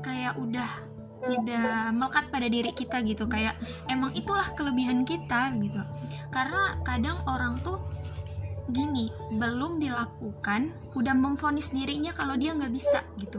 kayak 0.03 0.39
udah 0.39 0.96
udah 1.27 1.91
melekat 1.91 2.25
pada 2.31 2.47
diri 2.47 2.71
kita 2.71 3.03
gitu. 3.03 3.27
Kayak 3.27 3.59
emang 3.91 4.15
itulah 4.15 4.47
kelebihan 4.55 5.03
kita 5.03 5.55
gitu. 5.59 5.83
Karena 6.31 6.79
kadang 6.87 7.19
orang 7.27 7.59
tuh 7.63 7.79
gini 8.67 9.15
belum 9.31 9.79
dilakukan 9.79 10.75
udah 10.99 11.15
memfonis 11.15 11.71
dirinya 11.71 12.11
kalau 12.11 12.35
dia 12.35 12.55
nggak 12.55 12.75
bisa 12.75 13.03
gitu. 13.23 13.39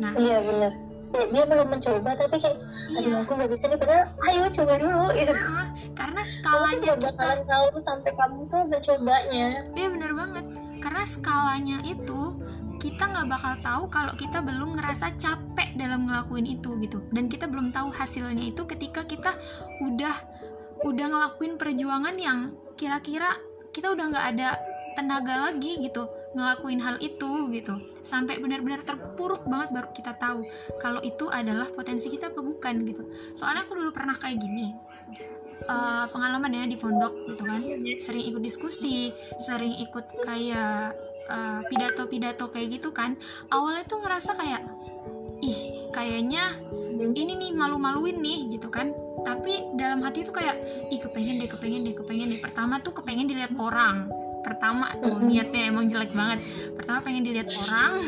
Nah 0.00 0.16
iya 0.16 0.40
benar 0.40 0.72
dia 1.10 1.44
belum 1.44 1.68
mencoba 1.74 2.10
tapi 2.14 2.38
kayak 2.38 2.58
iya. 2.94 3.18
aku 3.26 3.32
nggak 3.34 3.50
bisa 3.50 3.64
nih 3.66 3.78
padahal 3.82 4.06
ayo 4.30 4.42
coba 4.54 4.74
dulu 4.78 5.06
gitu. 5.18 5.34
Nah, 5.34 5.66
karena 5.98 6.22
skalanya 6.22 6.92
kita 6.94 7.10
bakalan 7.10 7.40
tahu 7.50 7.66
sampai 7.82 8.10
kamu 8.14 8.40
tuh 8.46 8.60
udah 8.70 8.80
cobanya. 8.80 9.46
Iya 9.74 9.88
benar 9.90 10.12
banget. 10.14 10.44
Karena 10.80 11.04
skalanya 11.04 11.78
itu 11.84 12.20
kita 12.80 13.12
nggak 13.12 13.28
bakal 13.28 13.54
tahu 13.60 13.84
kalau 13.92 14.16
kita 14.16 14.40
belum 14.40 14.80
ngerasa 14.80 15.12
capek 15.20 15.76
dalam 15.76 16.08
ngelakuin 16.08 16.48
itu 16.48 16.80
gitu. 16.80 17.04
Dan 17.12 17.28
kita 17.28 17.44
belum 17.46 17.70
tahu 17.70 17.92
hasilnya 17.92 18.48
itu 18.48 18.64
ketika 18.64 19.04
kita 19.04 19.36
udah 19.84 20.16
udah 20.80 21.06
ngelakuin 21.12 21.60
perjuangan 21.60 22.16
yang 22.16 22.56
kira-kira 22.80 23.36
kita 23.76 23.92
udah 23.92 24.04
nggak 24.16 24.26
ada 24.34 24.56
tenaga 24.96 25.52
lagi 25.52 25.76
gitu 25.84 26.08
ngelakuin 26.32 26.80
hal 26.80 26.96
itu 27.04 27.52
gitu. 27.52 27.76
Sampai 28.00 28.40
benar-benar 28.40 28.80
terpuruk 28.80 29.44
banget 29.44 29.68
baru 29.76 29.88
kita 29.92 30.16
tahu 30.16 30.48
kalau 30.80 31.04
itu 31.04 31.28
adalah 31.28 31.68
potensi 31.68 32.08
kita 32.08 32.32
apa 32.32 32.40
bukan 32.40 32.74
gitu. 32.88 33.04
Soalnya 33.36 33.68
aku 33.68 33.76
dulu 33.76 33.92
pernah 33.92 34.16
kayak 34.16 34.40
gini 34.40 34.72
uh, 35.68 36.08
pengalaman 36.08 36.48
ya 36.48 36.64
di 36.64 36.80
pondok 36.80 37.12
gitu 37.36 37.44
kan. 37.44 37.60
Sering 38.00 38.24
ikut 38.24 38.40
diskusi 38.40 39.12
sering 39.36 39.76
ikut 39.84 40.24
kayak 40.24 41.09
Eh, 41.30 41.60
pidato-pidato 41.70 42.44
uh, 42.46 42.50
kayak 42.50 42.68
gitu 42.80 42.90
kan 42.90 43.14
awalnya 43.54 43.86
tuh 43.86 44.02
ngerasa 44.02 44.34
kayak 44.34 44.66
ih 45.46 45.86
kayaknya 45.94 46.42
ini 47.00 47.38
nih 47.38 47.50
malu-maluin 47.54 48.18
nih 48.18 48.50
gitu 48.58 48.66
kan. 48.66 48.90
Tapi 49.22 49.78
dalam 49.78 50.02
hati 50.02 50.26
tuh 50.26 50.34
kayak 50.34 50.58
ih 50.90 50.98
kepengen 50.98 51.38
deh 51.38 51.46
kepengen 51.46 51.86
deh 51.86 51.94
kepengen 51.94 52.34
deh. 52.34 52.40
Pertama 52.42 52.82
tuh 52.82 52.98
kepengen 52.98 53.30
dilihat 53.30 53.54
orang. 53.62 54.10
Pertama 54.42 54.90
tuh 54.98 55.22
niatnya 55.22 55.70
emang 55.70 55.86
jelek 55.86 56.10
banget. 56.10 56.42
Pertama 56.74 56.98
pengen 56.98 57.22
dilihat 57.22 57.46
orang. 57.68 58.02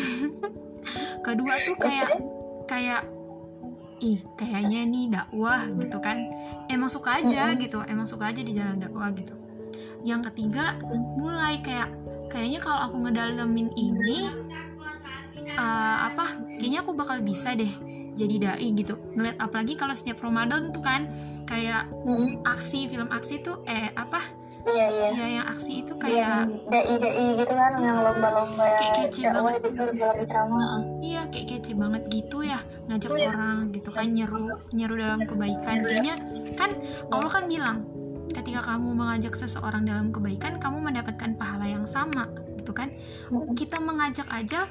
Kedua 1.26 1.54
tuh 1.62 1.76
kayak 1.78 2.11
kayak 2.66 3.07
ih 4.02 4.19
kayaknya 4.35 4.83
nih 4.83 5.04
dakwah 5.14 5.62
gitu 5.78 6.02
kan. 6.02 6.19
Emang 6.66 6.90
suka 6.90 7.23
aja 7.23 7.54
gitu 7.54 7.87
emang 7.87 8.11
suka 8.11 8.35
aja 8.35 8.42
di 8.42 8.50
jalan 8.50 8.83
dakwah 8.83 9.14
gitu. 9.14 9.38
Yang 10.02 10.35
ketiga 10.35 10.75
mulai 11.16 11.62
kayak 11.62 11.87
kayaknya 12.33 12.65
kalau 12.65 12.81
aku 12.89 12.97
ngedalamin 13.05 13.69
ini 13.77 14.33
uh, 15.61 16.09
apa 16.09 16.41
kayaknya 16.57 16.81
aku 16.81 16.97
bakal 16.97 17.21
bisa 17.21 17.53
deh 17.53 17.69
jadi 18.12 18.35
dai 18.41 18.69
gitu 18.73 18.97
ngeliat 19.17 19.37
apalagi 19.41 19.77
kalau 19.77 19.93
setiap 19.93 20.25
Ramadan 20.25 20.73
tuh 20.73 20.81
kan 20.85 21.09
kayak 21.45 21.89
hmm. 21.93 22.45
aksi 22.45 22.89
film 22.89 23.09
aksi 23.12 23.45
tuh 23.45 23.61
eh 23.69 23.93
apa 23.93 24.21
Iya 24.62 24.87
iya. 24.95 25.09
Ya 25.11 25.27
yang 25.43 25.47
aksi 25.51 25.83
itu 25.83 25.91
kayak 25.99 26.47
dai 26.71 26.95
dai 27.03 27.27
gitu 27.35 27.51
kan 27.51 27.73
yang 27.83 27.99
lomba-lomba 27.99 28.62
kayak 28.62 29.11
kece 29.11 29.27
banget. 29.35 29.59
Itu 29.59 29.83
Iya 31.03 31.23
kayak 31.35 31.47
kece 31.51 31.73
banget 31.75 32.03
gitu 32.07 32.47
ya 32.47 32.62
ngajak 32.87 33.11
iya. 33.19 33.35
orang 33.35 33.75
gitu 33.75 33.91
kan 33.91 34.07
nyeru 34.15 34.55
nyeru 34.71 34.95
dalam 34.95 35.27
kebaikan 35.27 35.83
kayaknya 35.83 36.15
kan 36.55 36.71
Allah 37.11 37.31
kan 37.35 37.51
bilang 37.51 37.83
ketika 38.43 38.75
kamu 38.75 38.99
mengajak 38.99 39.39
seseorang 39.39 39.87
dalam 39.87 40.11
kebaikan 40.11 40.59
kamu 40.59 40.83
mendapatkan 40.83 41.39
pahala 41.39 41.71
yang 41.71 41.87
sama 41.87 42.27
gitu 42.59 42.75
kan 42.75 42.91
kita 43.55 43.79
mengajak 43.79 44.27
aja 44.35 44.67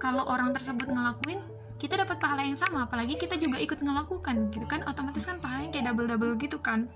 kalau 0.00 0.24
orang 0.26 0.56
tersebut 0.56 0.88
ngelakuin 0.88 1.38
kita 1.76 2.00
dapat 2.00 2.16
pahala 2.16 2.48
yang 2.48 2.56
sama 2.56 2.88
apalagi 2.88 3.20
kita 3.20 3.36
juga 3.36 3.60
ikut 3.60 3.84
ngelakukan 3.84 4.48
gitu 4.48 4.64
kan 4.64 4.80
otomatis 4.88 5.28
kan 5.28 5.36
pahalanya 5.38 5.70
kayak 5.76 5.92
double 5.92 6.08
double 6.08 6.34
gitu 6.40 6.56
kan 6.56 6.88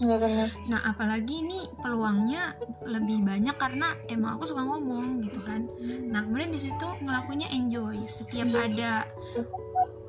Iya. 0.00 0.48
Nah, 0.72 0.80
apalagi 0.80 1.44
ini 1.44 1.68
peluangnya 1.76 2.56
lebih 2.88 3.20
banyak 3.20 3.52
karena 3.60 3.92
emang 4.08 4.40
aku 4.40 4.48
suka 4.48 4.64
ngomong 4.64 5.20
gitu 5.20 5.44
kan. 5.44 5.68
Nah, 6.08 6.24
kemudian 6.24 6.48
di 6.48 6.56
situ 6.56 6.88
ngelakuinnya 7.04 7.52
enjoy. 7.52 8.00
Setiap 8.08 8.48
ada 8.56 9.04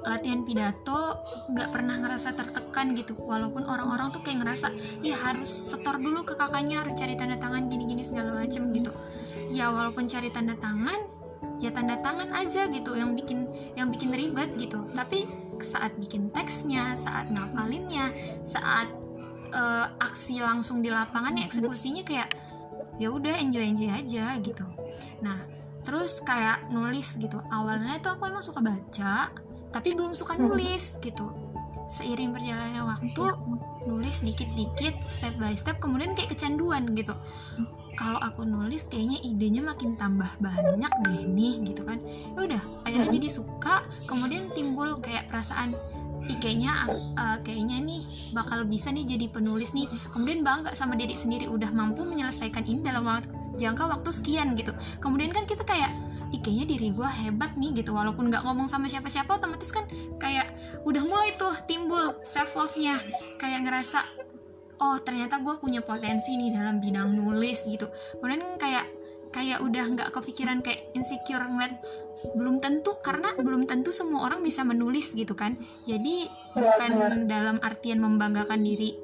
latihan 0.01 0.41
pidato 0.41 1.17
nggak 1.53 1.69
pernah 1.69 1.95
ngerasa 2.01 2.33
tertekan 2.33 2.97
gitu. 2.97 3.13
Walaupun 3.17 3.65
orang-orang 3.65 4.09
tuh 4.09 4.21
kayak 4.25 4.41
ngerasa 4.41 4.73
ya 5.05 5.17
harus 5.17 5.49
setor 5.49 6.01
dulu 6.01 6.25
ke 6.25 6.33
kakaknya 6.33 6.81
harus 6.81 6.97
cari 6.97 7.13
tanda 7.13 7.37
tangan 7.37 7.69
gini-gini 7.69 8.01
segala 8.01 8.33
macem 8.33 8.73
gitu. 8.73 8.91
Ya 9.51 9.69
walaupun 9.69 10.09
cari 10.09 10.33
tanda 10.33 10.57
tangan 10.57 10.97
ya 11.61 11.69
tanda 11.69 11.97
tangan 12.01 12.33
aja 12.33 12.69
gitu 12.69 12.97
yang 12.97 13.13
bikin 13.13 13.45
yang 13.77 13.93
bikin 13.93 14.09
ribet 14.09 14.53
gitu. 14.57 14.81
Tapi 14.93 15.29
saat 15.61 15.93
bikin 16.01 16.33
teksnya 16.33 16.97
saat 16.97 17.29
ngafalinnya 17.29 18.09
saat 18.41 18.89
uh, 19.53 19.85
aksi 20.01 20.41
langsung 20.41 20.81
di 20.81 20.89
lapangan 20.89 21.37
ya 21.37 21.45
eksekusinya 21.45 22.01
kayak 22.01 22.33
ya 22.97 23.13
udah 23.13 23.37
enjoy 23.37 23.61
enjoy 23.61 23.93
aja 23.93 24.33
gitu. 24.41 24.65
Nah 25.21 25.37
terus 25.81 26.21
kayak 26.25 26.69
nulis 26.73 27.17
gitu. 27.17 27.37
Awalnya 27.49 28.01
itu 28.01 28.09
aku 28.09 28.25
emang 28.29 28.41
suka 28.41 28.61
baca 28.61 29.29
tapi 29.71 29.95
belum 29.95 30.13
suka 30.13 30.35
nulis 30.37 30.99
gitu. 30.99 31.31
Seiring 31.91 32.31
berjalannya 32.31 32.83
waktu 32.87 33.23
nulis 33.87 34.23
dikit-dikit 34.23 35.03
step 35.03 35.35
by 35.41 35.51
step 35.57 35.81
kemudian 35.81 36.15
kayak 36.15 36.31
kecanduan 36.35 36.91
gitu. 36.95 37.15
Kalau 37.99 38.17
aku 38.23 38.47
nulis 38.47 38.87
kayaknya 38.87 39.19
idenya 39.19 39.61
makin 39.61 39.99
tambah 39.99 40.29
banyak 40.39 40.93
deh 41.07 41.23
nih 41.27 41.59
gitu 41.67 41.83
kan. 41.83 41.99
Ya 42.37 42.39
udah 42.39 42.61
akhirnya 42.87 43.09
jadi 43.11 43.27
suka 43.27 43.83
kemudian 44.07 44.51
timbul 44.55 44.99
kayak 45.03 45.27
perasaan 45.27 45.75
Ih, 46.29 46.37
kayaknya 46.37 46.85
uh, 47.17 47.37
kayaknya 47.41 47.81
nih 47.81 48.01
bakal 48.29 48.61
bisa 48.69 48.93
nih 48.93 49.03
jadi 49.03 49.25
penulis 49.33 49.73
nih. 49.73 49.89
Kemudian 50.13 50.45
bangga 50.45 50.77
sama 50.77 50.93
diri 50.93 51.17
sendiri 51.17 51.49
udah 51.49 51.73
mampu 51.73 52.05
menyelesaikan 52.05 52.61
ini 52.61 52.85
dalam 52.85 53.09
waktu 53.09 53.33
jangka 53.57 53.89
waktu 53.89 54.09
sekian 54.13 54.53
gitu. 54.53 54.71
Kemudian 55.01 55.33
kan 55.33 55.49
kita 55.49 55.65
kayak 55.65 55.91
Ih, 56.31 56.39
kayaknya 56.39 56.65
diri 56.75 56.89
gue 56.95 57.09
hebat 57.27 57.59
nih 57.59 57.83
gitu. 57.83 57.91
Walaupun 57.91 58.31
nggak 58.31 58.47
ngomong 58.47 58.71
sama 58.71 58.87
siapa-siapa 58.87 59.35
otomatis 59.35 59.71
kan 59.71 59.83
kayak 60.15 60.47
udah 60.87 61.03
mulai 61.03 61.35
tuh 61.35 61.51
timbul 61.67 62.15
self 62.23 62.55
love 62.55 62.75
nya 62.79 62.95
kayak 63.35 63.67
ngerasa 63.67 63.99
oh 64.81 64.97
ternyata 65.03 65.37
gue 65.43 65.55
punya 65.61 65.83
potensi 65.83 66.33
nih 66.39 66.55
dalam 66.55 66.79
bidang 66.79 67.11
nulis 67.13 67.67
gitu. 67.67 67.91
Kemudian 68.17 68.55
kayak 68.55 68.87
kayak 69.31 69.63
udah 69.63 69.83
nggak 69.95 70.09
kepikiran 70.11 70.59
kayak 70.59 70.91
insecure 70.91 71.39
ngeliat 71.39 71.79
belum 72.35 72.59
tentu 72.59 72.99
karena 72.99 73.31
belum 73.39 73.63
tentu 73.63 73.95
semua 73.95 74.27
orang 74.27 74.43
bisa 74.43 74.63
menulis 74.67 75.15
gitu 75.15 75.35
kan. 75.35 75.55
Jadi 75.87 76.27
bukan 76.55 76.91
dalam 77.31 77.59
artian 77.63 78.03
membanggakan 78.03 78.59
diri 78.59 78.95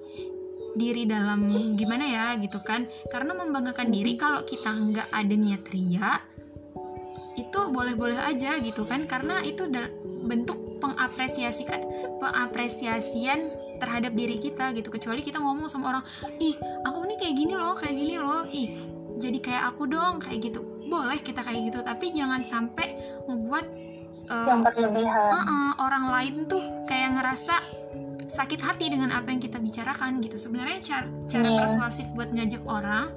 diri 0.78 1.10
dalam 1.10 1.74
gimana 1.80 2.06
ya 2.08 2.26
gitu 2.40 2.60
kan. 2.64 2.84
Karena 3.12 3.36
membanggakan 3.36 3.88
diri 3.88 4.16
kalau 4.20 4.44
kita 4.44 4.72
nggak 4.72 5.10
ada 5.12 5.36
niat 5.36 5.64
ria 5.72 6.12
itu 7.38 7.60
boleh-boleh 7.70 8.18
aja 8.18 8.58
gitu 8.58 8.84
kan 8.84 9.06
karena 9.06 9.46
itu 9.46 9.70
bentuk 10.26 10.82
pengapresiasi 10.82 11.70
pengapresiasian 12.18 13.54
terhadap 13.78 14.12
diri 14.18 14.42
kita 14.42 14.74
gitu. 14.74 14.90
Kecuali 14.90 15.22
kita 15.22 15.38
ngomong 15.38 15.70
sama 15.70 15.94
orang 15.96 16.04
ih 16.42 16.58
aku 16.84 17.06
ini 17.06 17.16
kayak 17.22 17.36
gini 17.38 17.54
loh 17.54 17.78
kayak 17.78 17.96
gini 17.96 18.16
loh 18.18 18.42
ih 18.50 18.68
jadi 19.22 19.38
kayak 19.38 19.64
aku 19.74 19.86
dong 19.86 20.18
kayak 20.18 20.50
gitu. 20.50 20.66
Boleh 20.90 21.22
kita 21.22 21.46
kayak 21.46 21.70
gitu 21.70 21.80
tapi 21.86 22.10
jangan 22.10 22.42
sampai 22.42 22.98
membuat 23.30 23.70
uh, 24.34 24.66
uh, 24.66 25.38
uh, 25.38 25.72
orang 25.78 26.10
lain 26.10 26.36
tuh 26.50 26.62
kayak 26.90 27.22
ngerasa 27.22 27.62
sakit 28.28 28.60
hati 28.60 28.92
dengan 28.92 29.14
apa 29.14 29.30
yang 29.30 29.40
kita 29.40 29.62
bicarakan 29.62 30.20
gitu. 30.26 30.42
Sebenarnya 30.42 30.82
cara 30.82 31.08
cara 31.30 31.46
yeah. 31.46 31.58
persuasif 31.64 32.10
buat 32.18 32.34
ngajak 32.34 32.66
orang 32.66 33.14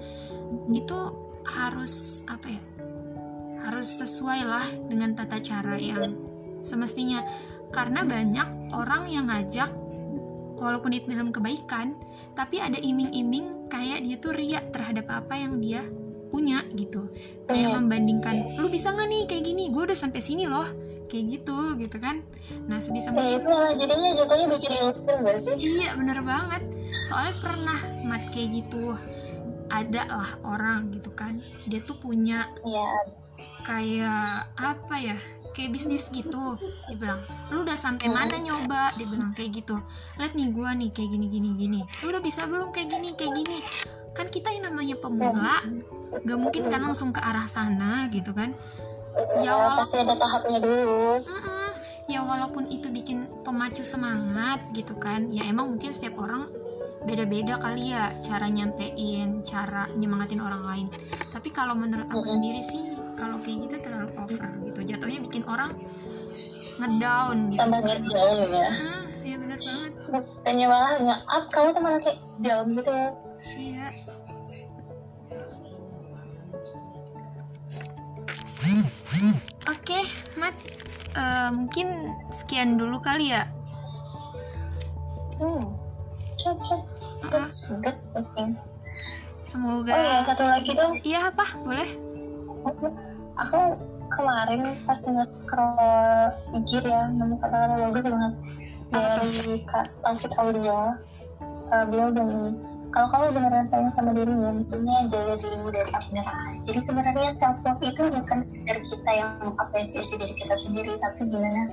itu 0.70 0.98
harus 1.46 2.22
apa 2.28 2.46
ya 2.52 2.60
harus 3.64 3.88
sesuai 4.00 4.40
lah 4.46 4.66
dengan 4.88 5.12
tata 5.16 5.40
cara 5.40 5.76
yang 5.76 6.16
semestinya. 6.64 7.24
Karena 7.70 8.02
banyak 8.02 8.74
orang 8.74 9.06
yang 9.06 9.30
ngajak 9.30 9.70
walaupun 10.60 10.92
itu 10.92 11.08
dalam 11.08 11.32
kebaikan 11.32 11.96
tapi 12.36 12.60
ada 12.60 12.76
iming-iming 12.76 13.70
kayak 13.72 14.04
dia 14.04 14.16
tuh 14.20 14.36
riak 14.36 14.74
terhadap 14.74 15.08
apa 15.08 15.38
yang 15.38 15.62
dia 15.62 15.86
punya 16.30 16.66
gitu. 16.74 17.10
Kayak 17.46 17.78
membandingkan 17.78 18.58
lu 18.58 18.66
bisa 18.70 18.90
nggak 18.90 19.08
nih 19.08 19.22
kayak 19.30 19.44
gini? 19.46 19.70
Gue 19.70 19.90
udah 19.90 19.98
sampai 19.98 20.20
sini 20.22 20.46
loh. 20.50 20.66
Kayak 21.10 21.42
gitu 21.42 21.74
gitu 21.78 21.96
kan. 21.98 22.22
Nah 22.70 22.78
sebisa 22.78 23.10
mungkin 23.10 23.42
itu 23.42 23.48
malah 23.50 23.74
jadinya 23.74 24.10
jatuhnya 24.14 24.46
bikin 24.46 24.70
ilfil 24.78 25.16
gak 25.26 25.38
sih? 25.42 25.54
Iya 25.58 25.98
bener 25.98 26.22
banget. 26.22 26.62
Soalnya 27.10 27.34
pernah 27.42 27.78
mat 28.06 28.22
kayak 28.30 28.62
gitu 28.62 28.94
ada 29.70 30.02
lah 30.10 30.30
orang 30.42 30.90
gitu 30.90 31.14
kan 31.14 31.38
dia 31.70 31.78
tuh 31.78 31.94
punya 32.02 32.50
iya 32.66 32.86
kayak 33.62 34.50
apa 34.58 34.94
ya 34.98 35.16
kayak 35.50 35.74
bisnis 35.74 36.08
gitu. 36.14 36.56
Dia 36.88 36.96
bilang 36.96 37.20
lu 37.50 37.66
udah 37.66 37.76
sampai 37.76 38.08
mana 38.08 38.38
nyoba? 38.38 38.94
Dia 38.96 39.06
bilang 39.06 39.34
kayak 39.34 39.62
gitu. 39.62 39.76
Lihat 40.16 40.32
nih 40.38 40.48
gua 40.54 40.72
nih 40.74 40.90
kayak 40.94 41.10
gini 41.10 41.26
gini. 41.28 41.50
Gini 41.58 41.80
lu 42.02 42.06
udah 42.14 42.22
bisa 42.22 42.46
belum 42.46 42.70
kayak 42.70 42.88
gini 42.96 43.08
kayak 43.18 43.32
gini? 43.36 43.58
Kan 44.10 44.26
kita 44.26 44.50
yang 44.50 44.70
namanya 44.70 44.98
pemula 44.98 45.62
gak 46.26 46.38
mungkin 46.38 46.66
kan 46.66 46.82
langsung 46.82 47.14
ke 47.14 47.20
arah 47.22 47.46
sana 47.46 48.10
gitu 48.10 48.34
kan. 48.34 48.54
Ya 49.42 49.54
walaupun, 49.54 49.78
pasti 49.82 49.96
ada 50.02 50.14
tahapnya 50.14 50.58
dulu. 50.62 51.22
Ya 52.10 52.26
walaupun 52.26 52.66
itu 52.70 52.90
bikin 52.90 53.26
pemacu 53.46 53.86
semangat 53.86 54.58
gitu 54.74 54.98
kan 54.98 55.30
ya 55.30 55.46
emang 55.46 55.78
mungkin 55.78 55.94
setiap 55.94 56.18
orang 56.18 56.50
beda-beda 57.06 57.56
kali 57.56 57.94
ya 57.94 58.12
cara 58.20 58.50
nyampein 58.50 59.46
cara 59.46 59.86
nyemangatin 59.94 60.42
orang 60.42 60.62
lain. 60.66 60.86
Tapi 61.30 61.54
kalau 61.54 61.78
menurut 61.78 62.10
aku 62.10 62.26
sendiri 62.26 62.60
sih 62.60 62.98
kalau 63.20 63.36
kayak 63.44 63.68
gitu 63.68 63.76
terlalu 63.84 64.08
over 64.16 64.48
gitu 64.64 64.80
jatuhnya 64.88 65.20
bikin 65.20 65.44
orang 65.44 65.76
ngedown 66.80 67.52
gitu 67.52 67.60
tambah 67.60 67.78
ngedown 67.84 68.48
ya 68.48 68.64
ah, 68.64 69.00
ya 69.20 69.36
benar 69.36 69.58
banget 69.60 69.92
bukannya 70.08 70.66
malah 70.66 70.92
nggak 70.96 71.20
up 71.28 71.44
kamu 71.52 71.68
tuh 71.76 71.82
malah 71.84 72.00
kayak 72.00 72.18
down 72.40 72.66
gitu 72.72 72.96
iya 73.60 73.88
Oke, 79.68 80.00
okay, 80.00 80.04
Mat, 80.38 80.54
uh, 81.18 81.50
mungkin 81.50 82.14
sekian 82.30 82.78
dulu 82.78 83.02
kali 83.02 83.34
ya. 83.34 83.44
Hmm 85.36 85.80
Semoga. 89.50 89.92
Oh 89.92 90.00
iya 90.00 90.20
satu 90.24 90.44
lagi 90.46 90.72
dong. 90.72 90.94
Iya 91.04 91.34
apa? 91.34 91.44
Boleh? 91.60 92.09
Aku 93.40 93.60
kemarin 94.10 94.76
pas 94.84 95.00
nge-scroll 95.00 96.28
IG 96.60 96.82
ya, 96.84 97.08
nemu 97.14 97.38
kata-kata 97.40 97.74
bagus 97.88 98.04
banget 98.10 98.34
dari 98.90 99.54
Kak 99.70 99.86
Taufik 100.02 100.34
Aulia. 100.36 100.98
Uh, 101.70 101.86
beliau 101.86 102.10
udah 102.10 102.26
ini 102.26 102.50
kalau 102.90 103.06
kamu 103.14 103.26
beneran 103.38 103.62
sayang 103.62 103.86
sama 103.94 104.10
dirimu, 104.10 104.50
mestinya 104.50 105.06
jaga 105.06 105.38
dirimu 105.38 105.70
dari 105.70 105.90
api 105.94 106.10
neraka. 106.10 106.50
Jadi 106.66 106.80
sebenarnya 106.82 107.30
self 107.30 107.62
love 107.62 107.78
itu 107.86 108.02
bukan 108.10 108.42
sekedar 108.42 108.82
kita 108.82 109.10
yang 109.14 109.30
mengapresiasi 109.46 110.18
diri 110.18 110.34
kita 110.34 110.58
sendiri, 110.58 110.98
tapi 110.98 111.30
gimana 111.30 111.70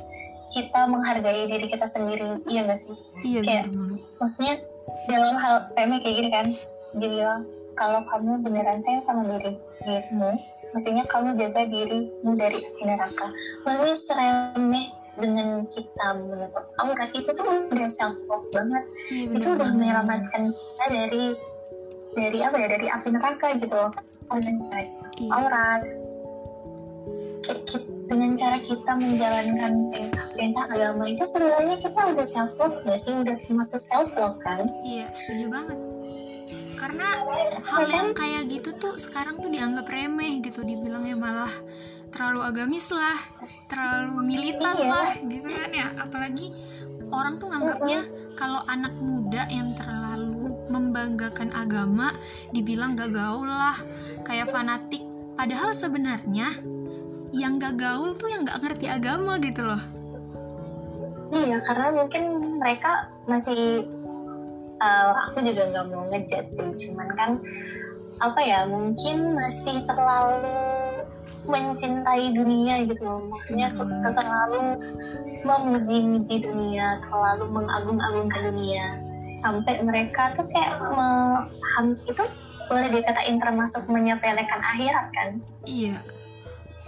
kita 0.52 0.88
menghargai 0.88 1.44
diri 1.48 1.68
kita 1.68 1.84
sendiri 1.84 2.40
iya 2.48 2.64
gak 2.64 2.80
sih 2.80 2.96
iya 3.24 3.40
kayak 3.44 3.66
bener. 3.72 4.00
maksudnya 4.20 4.56
dalam 5.12 5.36
hal 5.36 5.68
remeh 5.76 6.00
kayak 6.00 6.16
gini 6.24 6.30
kan 6.32 6.48
bilang 6.96 7.42
kalau 7.76 8.00
kamu 8.10 8.42
beneran 8.42 8.80
sayang 8.80 9.04
sama 9.04 9.28
diri 9.28 9.60
dirimu 9.84 10.32
mestinya 10.74 11.04
kamu 11.08 11.36
jaga 11.40 11.64
dirimu 11.68 12.32
dari 12.36 12.60
neraka. 12.84 13.28
Maksudnya 13.64 13.96
seremeh 13.98 14.88
dengan 15.18 15.66
kita 15.74 16.08
menutup 16.22 16.66
aurat 16.78 17.10
itu 17.12 17.30
tuh 17.34 17.46
udah 17.74 17.90
self 17.90 18.18
love 18.30 18.48
banget. 18.54 18.84
Iya, 19.10 19.34
itu 19.34 19.48
udah 19.58 19.70
menyelamatkan 19.74 20.54
kita 20.54 20.86
dari 20.94 21.26
dari 22.14 22.40
apa 22.42 22.56
ya 22.58 22.68
dari 22.78 22.88
api 22.90 23.08
neraka 23.14 23.48
gitu 23.58 23.76
loh. 23.76 23.92
Iya. 24.28 25.30
aurat. 25.34 25.82
Dengan 28.08 28.36
cara 28.40 28.60
kita 28.64 28.92
menjalankan 28.96 29.72
perintah 30.36 30.66
agama 30.68 31.08
itu 31.12 31.24
sebenarnya 31.28 31.76
kita 31.80 32.02
udah 32.12 32.28
self 32.28 32.56
love 32.60 32.78
gak 32.84 33.00
sih? 33.00 33.12
Udah 33.16 33.36
termasuk 33.40 33.80
self 33.80 34.12
love 34.16 34.38
kan? 34.44 34.68
Iya 34.84 35.08
setuju 35.12 35.52
banget 35.52 35.97
karena 36.78 37.26
hal 37.74 37.86
yang 37.90 38.10
kayak 38.14 38.48
gitu 38.48 38.70
tuh 38.78 38.94
sekarang 38.96 39.42
tuh 39.42 39.50
dianggap 39.50 39.90
remeh 39.90 40.40
gitu 40.46 40.62
dibilangnya 40.62 41.18
malah 41.18 41.52
terlalu 42.14 42.42
agamis 42.46 42.88
lah 42.94 43.18
terlalu 43.68 44.24
militan 44.24 44.76
iya. 44.80 44.90
lah 44.90 45.10
gitu 45.28 45.48
kan 45.52 45.72
ya. 45.74 45.88
Apalagi 46.00 46.48
orang 47.12 47.38
tuh 47.38 47.48
nganggapnya 47.52 48.02
kalau 48.40 48.62
anak 48.66 48.94
muda 48.98 49.44
yang 49.52 49.76
terlalu 49.76 50.56
membanggakan 50.68 51.52
agama 51.56 52.16
dibilang 52.52 52.96
gak 52.96 53.12
gaul 53.14 53.48
lah 53.48 53.76
kayak 54.24 54.52
fanatik. 54.52 55.04
Padahal 55.38 55.76
sebenarnya 55.76 56.58
yang 57.36 57.60
gak 57.60 57.78
gaul 57.78 58.16
tuh 58.16 58.32
yang 58.32 58.48
gak 58.48 58.64
ngerti 58.64 58.88
agama 58.88 59.38
gitu 59.44 59.68
loh. 59.68 59.82
Iya 61.28 61.60
karena 61.60 61.92
mungkin 61.92 62.24
mereka 62.56 63.12
masih 63.28 63.84
uh, 64.82 65.12
aku 65.32 65.44
juga 65.46 65.70
nggak 65.70 65.86
mau 65.94 66.04
ngejudge 66.10 66.50
sih 66.50 66.70
cuman 66.88 67.10
kan 67.18 67.32
apa 68.18 68.40
ya 68.42 68.66
mungkin 68.66 69.38
masih 69.38 69.86
terlalu 69.86 70.58
mencintai 71.46 72.34
dunia 72.34 72.84
gitu 72.90 73.06
maksudnya 73.30 73.70
hmm. 73.70 74.04
terlalu 74.16 74.64
memuji-muji 75.48 76.44
dunia 76.44 77.00
terlalu 77.08 77.46
mengagung-agungkan 77.52 78.42
dunia. 78.52 78.86
Sampai 79.38 79.80
mereka 79.86 80.34
tuh 80.34 80.50
kayak 80.50 80.82
me, 80.82 81.10
itu 82.10 82.24
boleh 82.68 82.90
dikatain 82.90 83.38
termasuk 83.38 83.86
menyepelekan 83.88 84.62
akhirat 84.76 85.08
kan? 85.14 85.30
Iya. 85.64 86.02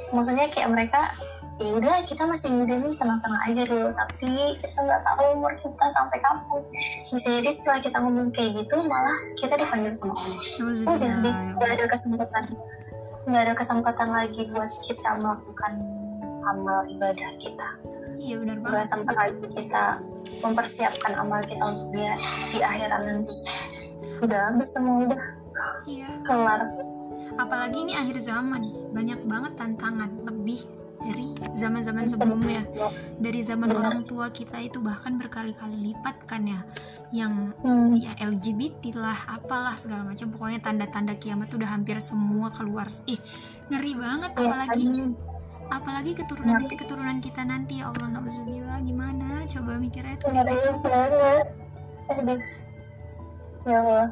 Maksudnya 0.09 0.49
kayak 0.49 0.69
mereka 0.73 1.13
ya 1.59 1.75
udah 1.75 1.95
kita 2.07 2.23
masih 2.23 2.55
muda 2.55 2.79
nih 2.79 2.95
senang-senang 2.95 3.43
aja 3.43 3.63
dulu. 3.67 3.91
Tapi 3.91 4.31
kita 4.55 4.77
nggak 4.79 5.01
tahu 5.03 5.23
umur 5.35 5.53
kita 5.59 5.85
sampai 5.91 6.17
kapan. 6.23 6.61
Bisa 7.03 7.29
jadi 7.39 7.51
setelah 7.51 7.79
kita 7.83 7.97
ngomong 7.99 8.31
kayak 8.31 8.63
gitu 8.63 8.75
malah 8.87 9.19
kita 9.35 9.53
dipanggil 9.59 9.91
sama 9.91 10.15
Allah. 10.15 10.41
Oh 10.87 10.95
jadi 10.95 11.29
nggak 11.59 11.71
ada 11.75 11.85
kesempatan. 11.91 12.43
Nggak 13.27 13.41
ada 13.43 13.53
kesempatan 13.59 14.09
lagi 14.09 14.41
buat 14.55 14.71
kita 14.87 15.09
melakukan 15.19 15.73
amal 16.47 16.79
ibadah 16.87 17.29
kita. 17.43 17.67
Iya 18.19 18.35
benar 18.39 18.55
banget. 18.63 18.71
Nggak 18.71 18.87
sampai 18.87 19.15
lagi 19.19 19.45
kita 19.51 19.83
mempersiapkan 20.39 21.11
amal 21.19 21.43
kita 21.43 21.63
untuk 21.63 21.87
dia 21.91 22.15
di 22.55 22.59
akhirat 22.63 23.01
nanti. 23.03 23.35
Udah 24.23 24.39
habis 24.55 24.71
semua 24.71 25.11
udah. 25.11 25.23
Iya. 25.83 26.07
kelar. 26.23 26.71
Apalagi 27.35 27.83
ini 27.83 27.93
akhir 27.99 28.15
zaman. 28.23 28.63
Banyak 28.95 29.19
banget 29.27 29.51
tantangan. 29.59 30.07
Lebih 30.23 30.78
dari 30.99 31.31
zaman-zaman 31.55 32.05
sebelumnya. 32.05 32.61
Dari 33.19 33.41
zaman 33.43 33.71
orang 33.71 34.03
tua 34.03 34.31
kita 34.31 34.59
itu 34.59 34.83
bahkan 34.83 35.15
berkali-kali 35.15 35.91
lipat 35.91 36.27
kan 36.27 36.43
ya. 36.43 36.61
Yang 37.15 37.55
hmm. 37.63 37.91
ya 37.99 38.11
LGBT 38.19 38.99
lah 38.99 39.17
apalah 39.31 39.75
segala 39.79 40.03
macam. 40.03 40.27
Pokoknya 40.35 40.59
tanda-tanda 40.59 41.15
kiamat 41.15 41.49
udah 41.55 41.69
hampir 41.71 41.97
semua 42.03 42.51
keluar. 42.51 42.91
Ih 43.07 43.19
ngeri 43.71 43.93
banget 43.95 44.31
iya, 44.35 44.41
apalagi 44.49 44.85
apalagi 45.69 46.11
keturunan 46.17 46.65
keturunan 46.65 47.17
kita 47.21 47.41
nanti 47.47 47.79
ya 47.79 47.89
Allah 47.89 48.19
nauzubillah. 48.19 48.79
Gimana? 48.83 49.47
Coba 49.47 49.79
mikirnya 49.79 50.19
itu 50.19 50.25
ngeri 50.27 50.57
banget. 50.83 51.47
Ya 53.67 53.79
Allah. 53.83 54.07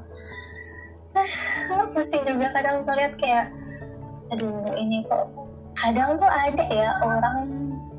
Pusing 1.91 2.23
juga 2.29 2.47
kadang 2.53 2.85
ngeliat 2.85 3.13
kayak 3.17 3.45
aduh 4.27 4.75
ini 4.75 5.07
kok 5.07 5.23
kadang 5.77 6.17
tuh 6.17 6.29
ada 6.29 6.65
ya 6.73 6.89
orang 7.05 7.37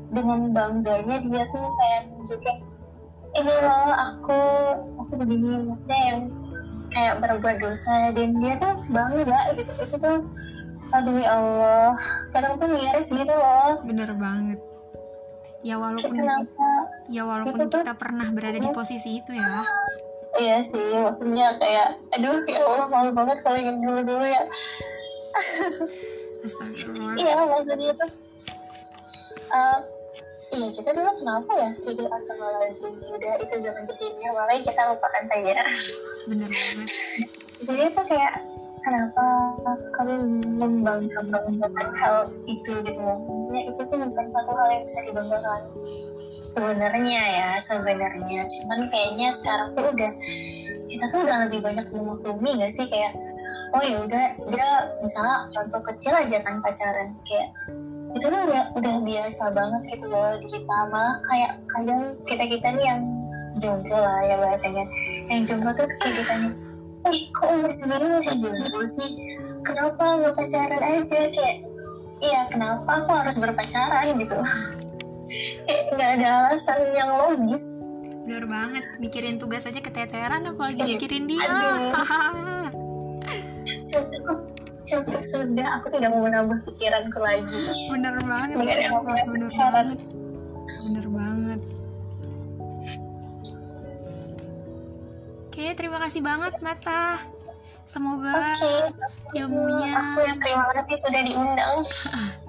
dengan 0.09 0.39
bangganya 0.51 1.17
dia 1.21 1.43
tuh 1.53 1.65
kayak 1.79 2.01
nunjukin 2.11 2.57
ini 3.37 3.53
loh 3.61 3.91
aku 3.93 4.41
aku 5.05 5.13
begini 5.21 5.61
maksudnya 5.69 6.01
yang 6.11 6.21
kayak 6.89 7.21
berbuat 7.21 7.57
dosa 7.61 8.09
dan 8.17 8.33
dia 8.41 8.57
tuh 8.57 8.73
bangga 8.89 9.41
gitu. 9.55 9.71
Itu 9.85 9.95
tuh 10.01 10.19
aduh 10.89 11.15
ya 11.21 11.29
Allah. 11.37 11.93
Kadang 12.33 12.57
tuh 12.57 12.67
miris 12.73 13.09
gitu 13.13 13.29
loh. 13.29 13.85
Bener 13.85 14.09
banget. 14.17 14.59
Ya 15.61 15.75
walaupun 15.75 16.15
Kenapa? 16.15 16.69
ya 17.11 17.27
walaupun 17.27 17.59
itu 17.59 17.67
kita 17.67 17.93
tuh, 17.93 17.97
pernah 17.99 18.27
berada 18.31 18.57
di 18.57 18.69
posisi 18.73 19.21
itu 19.21 19.37
ya. 19.37 19.61
Iya 20.39 20.57
sih 20.63 20.95
maksudnya 21.03 21.57
kayak 21.59 21.99
aduh 22.15 22.41
ya 22.47 22.63
Allah 22.63 22.87
malu 22.87 23.11
banget 23.11 23.43
kalau 23.43 23.57
ingin 23.59 23.81
dulu 23.81 24.01
dulu 24.07 24.23
ya 24.23 24.39
iya 27.19 27.35
maksudnya 27.47 27.91
itu 27.93 28.05
uh, 29.51 29.79
iya 30.49 30.67
kita 30.73 30.89
dulu 30.93 31.11
kenapa 31.13 31.51
ya? 31.53 31.69
Kayak 31.83 32.09
astagfirullahaladzim 32.15 32.93
udah 32.97 33.33
itu 33.41 33.55
zaman 33.61 33.83
jadinya 33.85 34.29
malah 34.33 34.57
kita 34.57 34.81
lupakan 34.93 35.23
saja. 35.29 35.53
Benar 36.25 36.49
banget. 36.49 36.89
Jadi 37.59 37.81
itu 37.91 38.01
kayak 38.07 38.33
kenapa 38.79 39.25
kami 39.99 40.13
membanggakan 40.55 41.87
hal 41.99 42.31
itu 42.47 42.71
gitu 42.81 43.01
maksudnya 43.03 43.61
itu 43.67 43.81
tuh 43.83 43.97
bukan 43.99 44.27
satu 44.31 44.51
hal 44.55 44.67
yang 44.73 44.83
bisa 44.87 44.99
dibanggakan. 45.05 45.61
Sebenarnya 46.49 47.21
ya 47.29 47.49
sebenarnya. 47.61 48.41
Cuman 48.49 48.79
kayaknya 48.89 49.29
sekarang 49.37 49.77
tuh 49.77 49.85
udah 49.93 50.11
kita 50.89 51.05
tuh 51.13 51.19
udah 51.21 51.37
lebih 51.45 51.59
banyak 51.61 51.85
memaklumi 51.93 52.65
gak 52.65 52.73
sih? 52.73 52.89
Kayak 52.89 53.13
oh 53.73 53.83
ya 53.85 53.97
udah 54.01 54.25
dia 54.49 54.69
misalnya 55.01 55.45
contoh 55.53 55.81
kecil 55.93 56.13
aja 56.17 56.37
kan 56.41 56.57
pacaran 56.61 57.13
kayak 57.27 57.49
itu 58.09 58.25
tuh 58.25 58.41
udah 58.49 58.63
udah 58.73 58.95
biasa 59.05 59.43
banget 59.53 59.81
gitu 59.93 60.05
loh 60.09 60.33
di 60.41 60.47
kita 60.49 60.77
malah 60.89 61.21
kayak 61.29 61.51
kadang 61.69 62.01
kita 62.25 62.43
kita 62.49 62.67
nih 62.73 62.85
yang 62.89 63.01
jomblo 63.61 63.97
lah 63.97 64.19
ya 64.25 64.35
bahasanya. 64.39 64.85
Yang 65.29 65.41
jomblo 65.53 65.71
tuh 65.77 65.85
kayak 66.01 66.15
kita 66.23 66.33
nih 66.41 66.53
eh 66.99 67.19
kok 67.31 67.47
umur 67.47 67.71
segini 67.71 68.05
masih 68.17 68.35
jomblo 68.41 68.81
sih? 68.89 69.09
Kenapa 69.61 70.03
nggak 70.23 70.33
pacaran 70.33 70.83
aja? 70.83 71.19
Kayak 71.29 71.55
iya 72.19 72.41
kenapa 72.49 72.89
aku 73.05 73.11
harus 73.13 73.37
berpacaran? 73.37 74.05
Gitu. 74.17 74.37
Nggak 75.93 76.09
ada 76.17 76.27
alasan 76.49 76.81
yang 76.97 77.13
logis. 77.13 77.85
Bener 78.25 78.49
banget 78.49 78.85
mikirin 78.97 79.37
tugas 79.37 79.69
aja 79.69 79.77
keteteran 79.77 80.41
apalagi 80.49 80.81
iya. 80.81 80.97
mikirin 80.97 81.29
dia 81.29 81.45
cukup 83.89 85.21
sudah 85.21 85.67
aku 85.77 85.87
tidak 85.93 86.09
mau 86.09 86.25
menambah 86.25 86.65
pikiranku 86.65 87.19
lagi. 87.21 87.59
Bener 87.93 88.15
banget 88.25 88.55
bener, 88.57 88.77
bener, 88.89 89.25
bener 89.29 89.49
banget. 89.53 89.99
Bener 90.65 91.07
banget. 91.09 91.61
Oke 95.49 95.65
terima 95.75 95.97
kasih 96.01 96.21
banget 96.23 96.53
Mata. 96.63 97.19
Semoga 97.89 98.53
okay, 98.53 98.85
ilmunya 99.33 99.97
aku 99.97 100.19
yang 100.21 100.37
terima 100.37 100.69
kasih 100.77 100.95
sudah 101.01 101.21
diundang. 101.25 101.77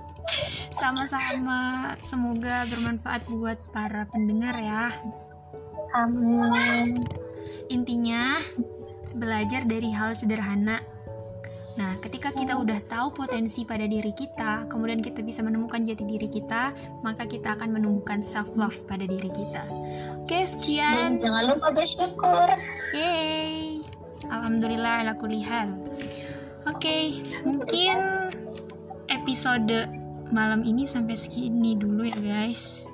Sama-sama. 0.81 1.92
Semoga 2.05 2.68
bermanfaat 2.68 3.24
buat 3.29 3.57
para 3.72 4.05
pendengar 4.12 4.57
ya. 4.61 4.92
Amin. 5.96 7.00
Intinya 7.72 8.38
belajar 9.16 9.64
dari 9.66 9.90
hal 9.90 10.14
sederhana. 10.14 10.85
Nah, 11.78 11.94
ketika 12.02 12.35
kita 12.35 12.59
udah 12.59 12.83
tahu 12.90 13.14
potensi 13.14 13.62
pada 13.62 13.87
diri 13.87 14.11
kita, 14.11 14.66
kemudian 14.66 14.98
kita 14.98 15.22
bisa 15.22 15.44
menemukan 15.46 15.85
jati 15.87 16.02
diri 16.02 16.26
kita, 16.26 16.74
maka 17.06 17.28
kita 17.28 17.54
akan 17.54 17.78
menumbuhkan 17.78 18.24
self 18.24 18.50
love 18.59 18.74
pada 18.90 19.06
diri 19.06 19.30
kita. 19.30 19.62
Oke, 20.24 20.42
sekian. 20.46 21.14
Dan 21.14 21.22
jangan 21.22 21.44
lupa 21.54 21.68
bersyukur. 21.70 22.48
Yeay. 22.90 23.83
Alhamdulillah 24.26 25.06
ala 25.06 25.12
kulihal. 25.14 25.70
Oke, 26.66 27.22
mungkin 27.46 27.98
episode 29.11 29.90
malam 30.30 30.62
ini 30.62 30.87
sampai 30.87 31.18
segini 31.18 31.74
dulu 31.78 32.06
ya, 32.06 32.18
guys. 32.18 32.87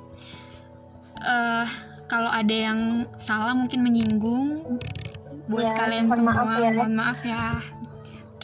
Uh, 1.20 1.66
kalau 2.06 2.30
ada 2.30 2.54
yang 2.54 3.04
salah 3.18 3.52
mungkin 3.52 3.82
menyinggung 3.82 4.62
buat 5.46 5.62
ya, 5.62 5.74
kalian 5.78 6.06
semua 6.10 6.34
maaf 6.42 6.58
ya. 6.58 6.70
mohon 6.74 6.94
maaf 6.98 7.20
ya 7.22 7.42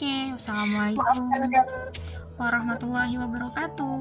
oke 0.03 0.35
wassalamualaikum 0.35 1.31
warahmatullahi 2.35 3.15
wabarakatuh 3.23 3.95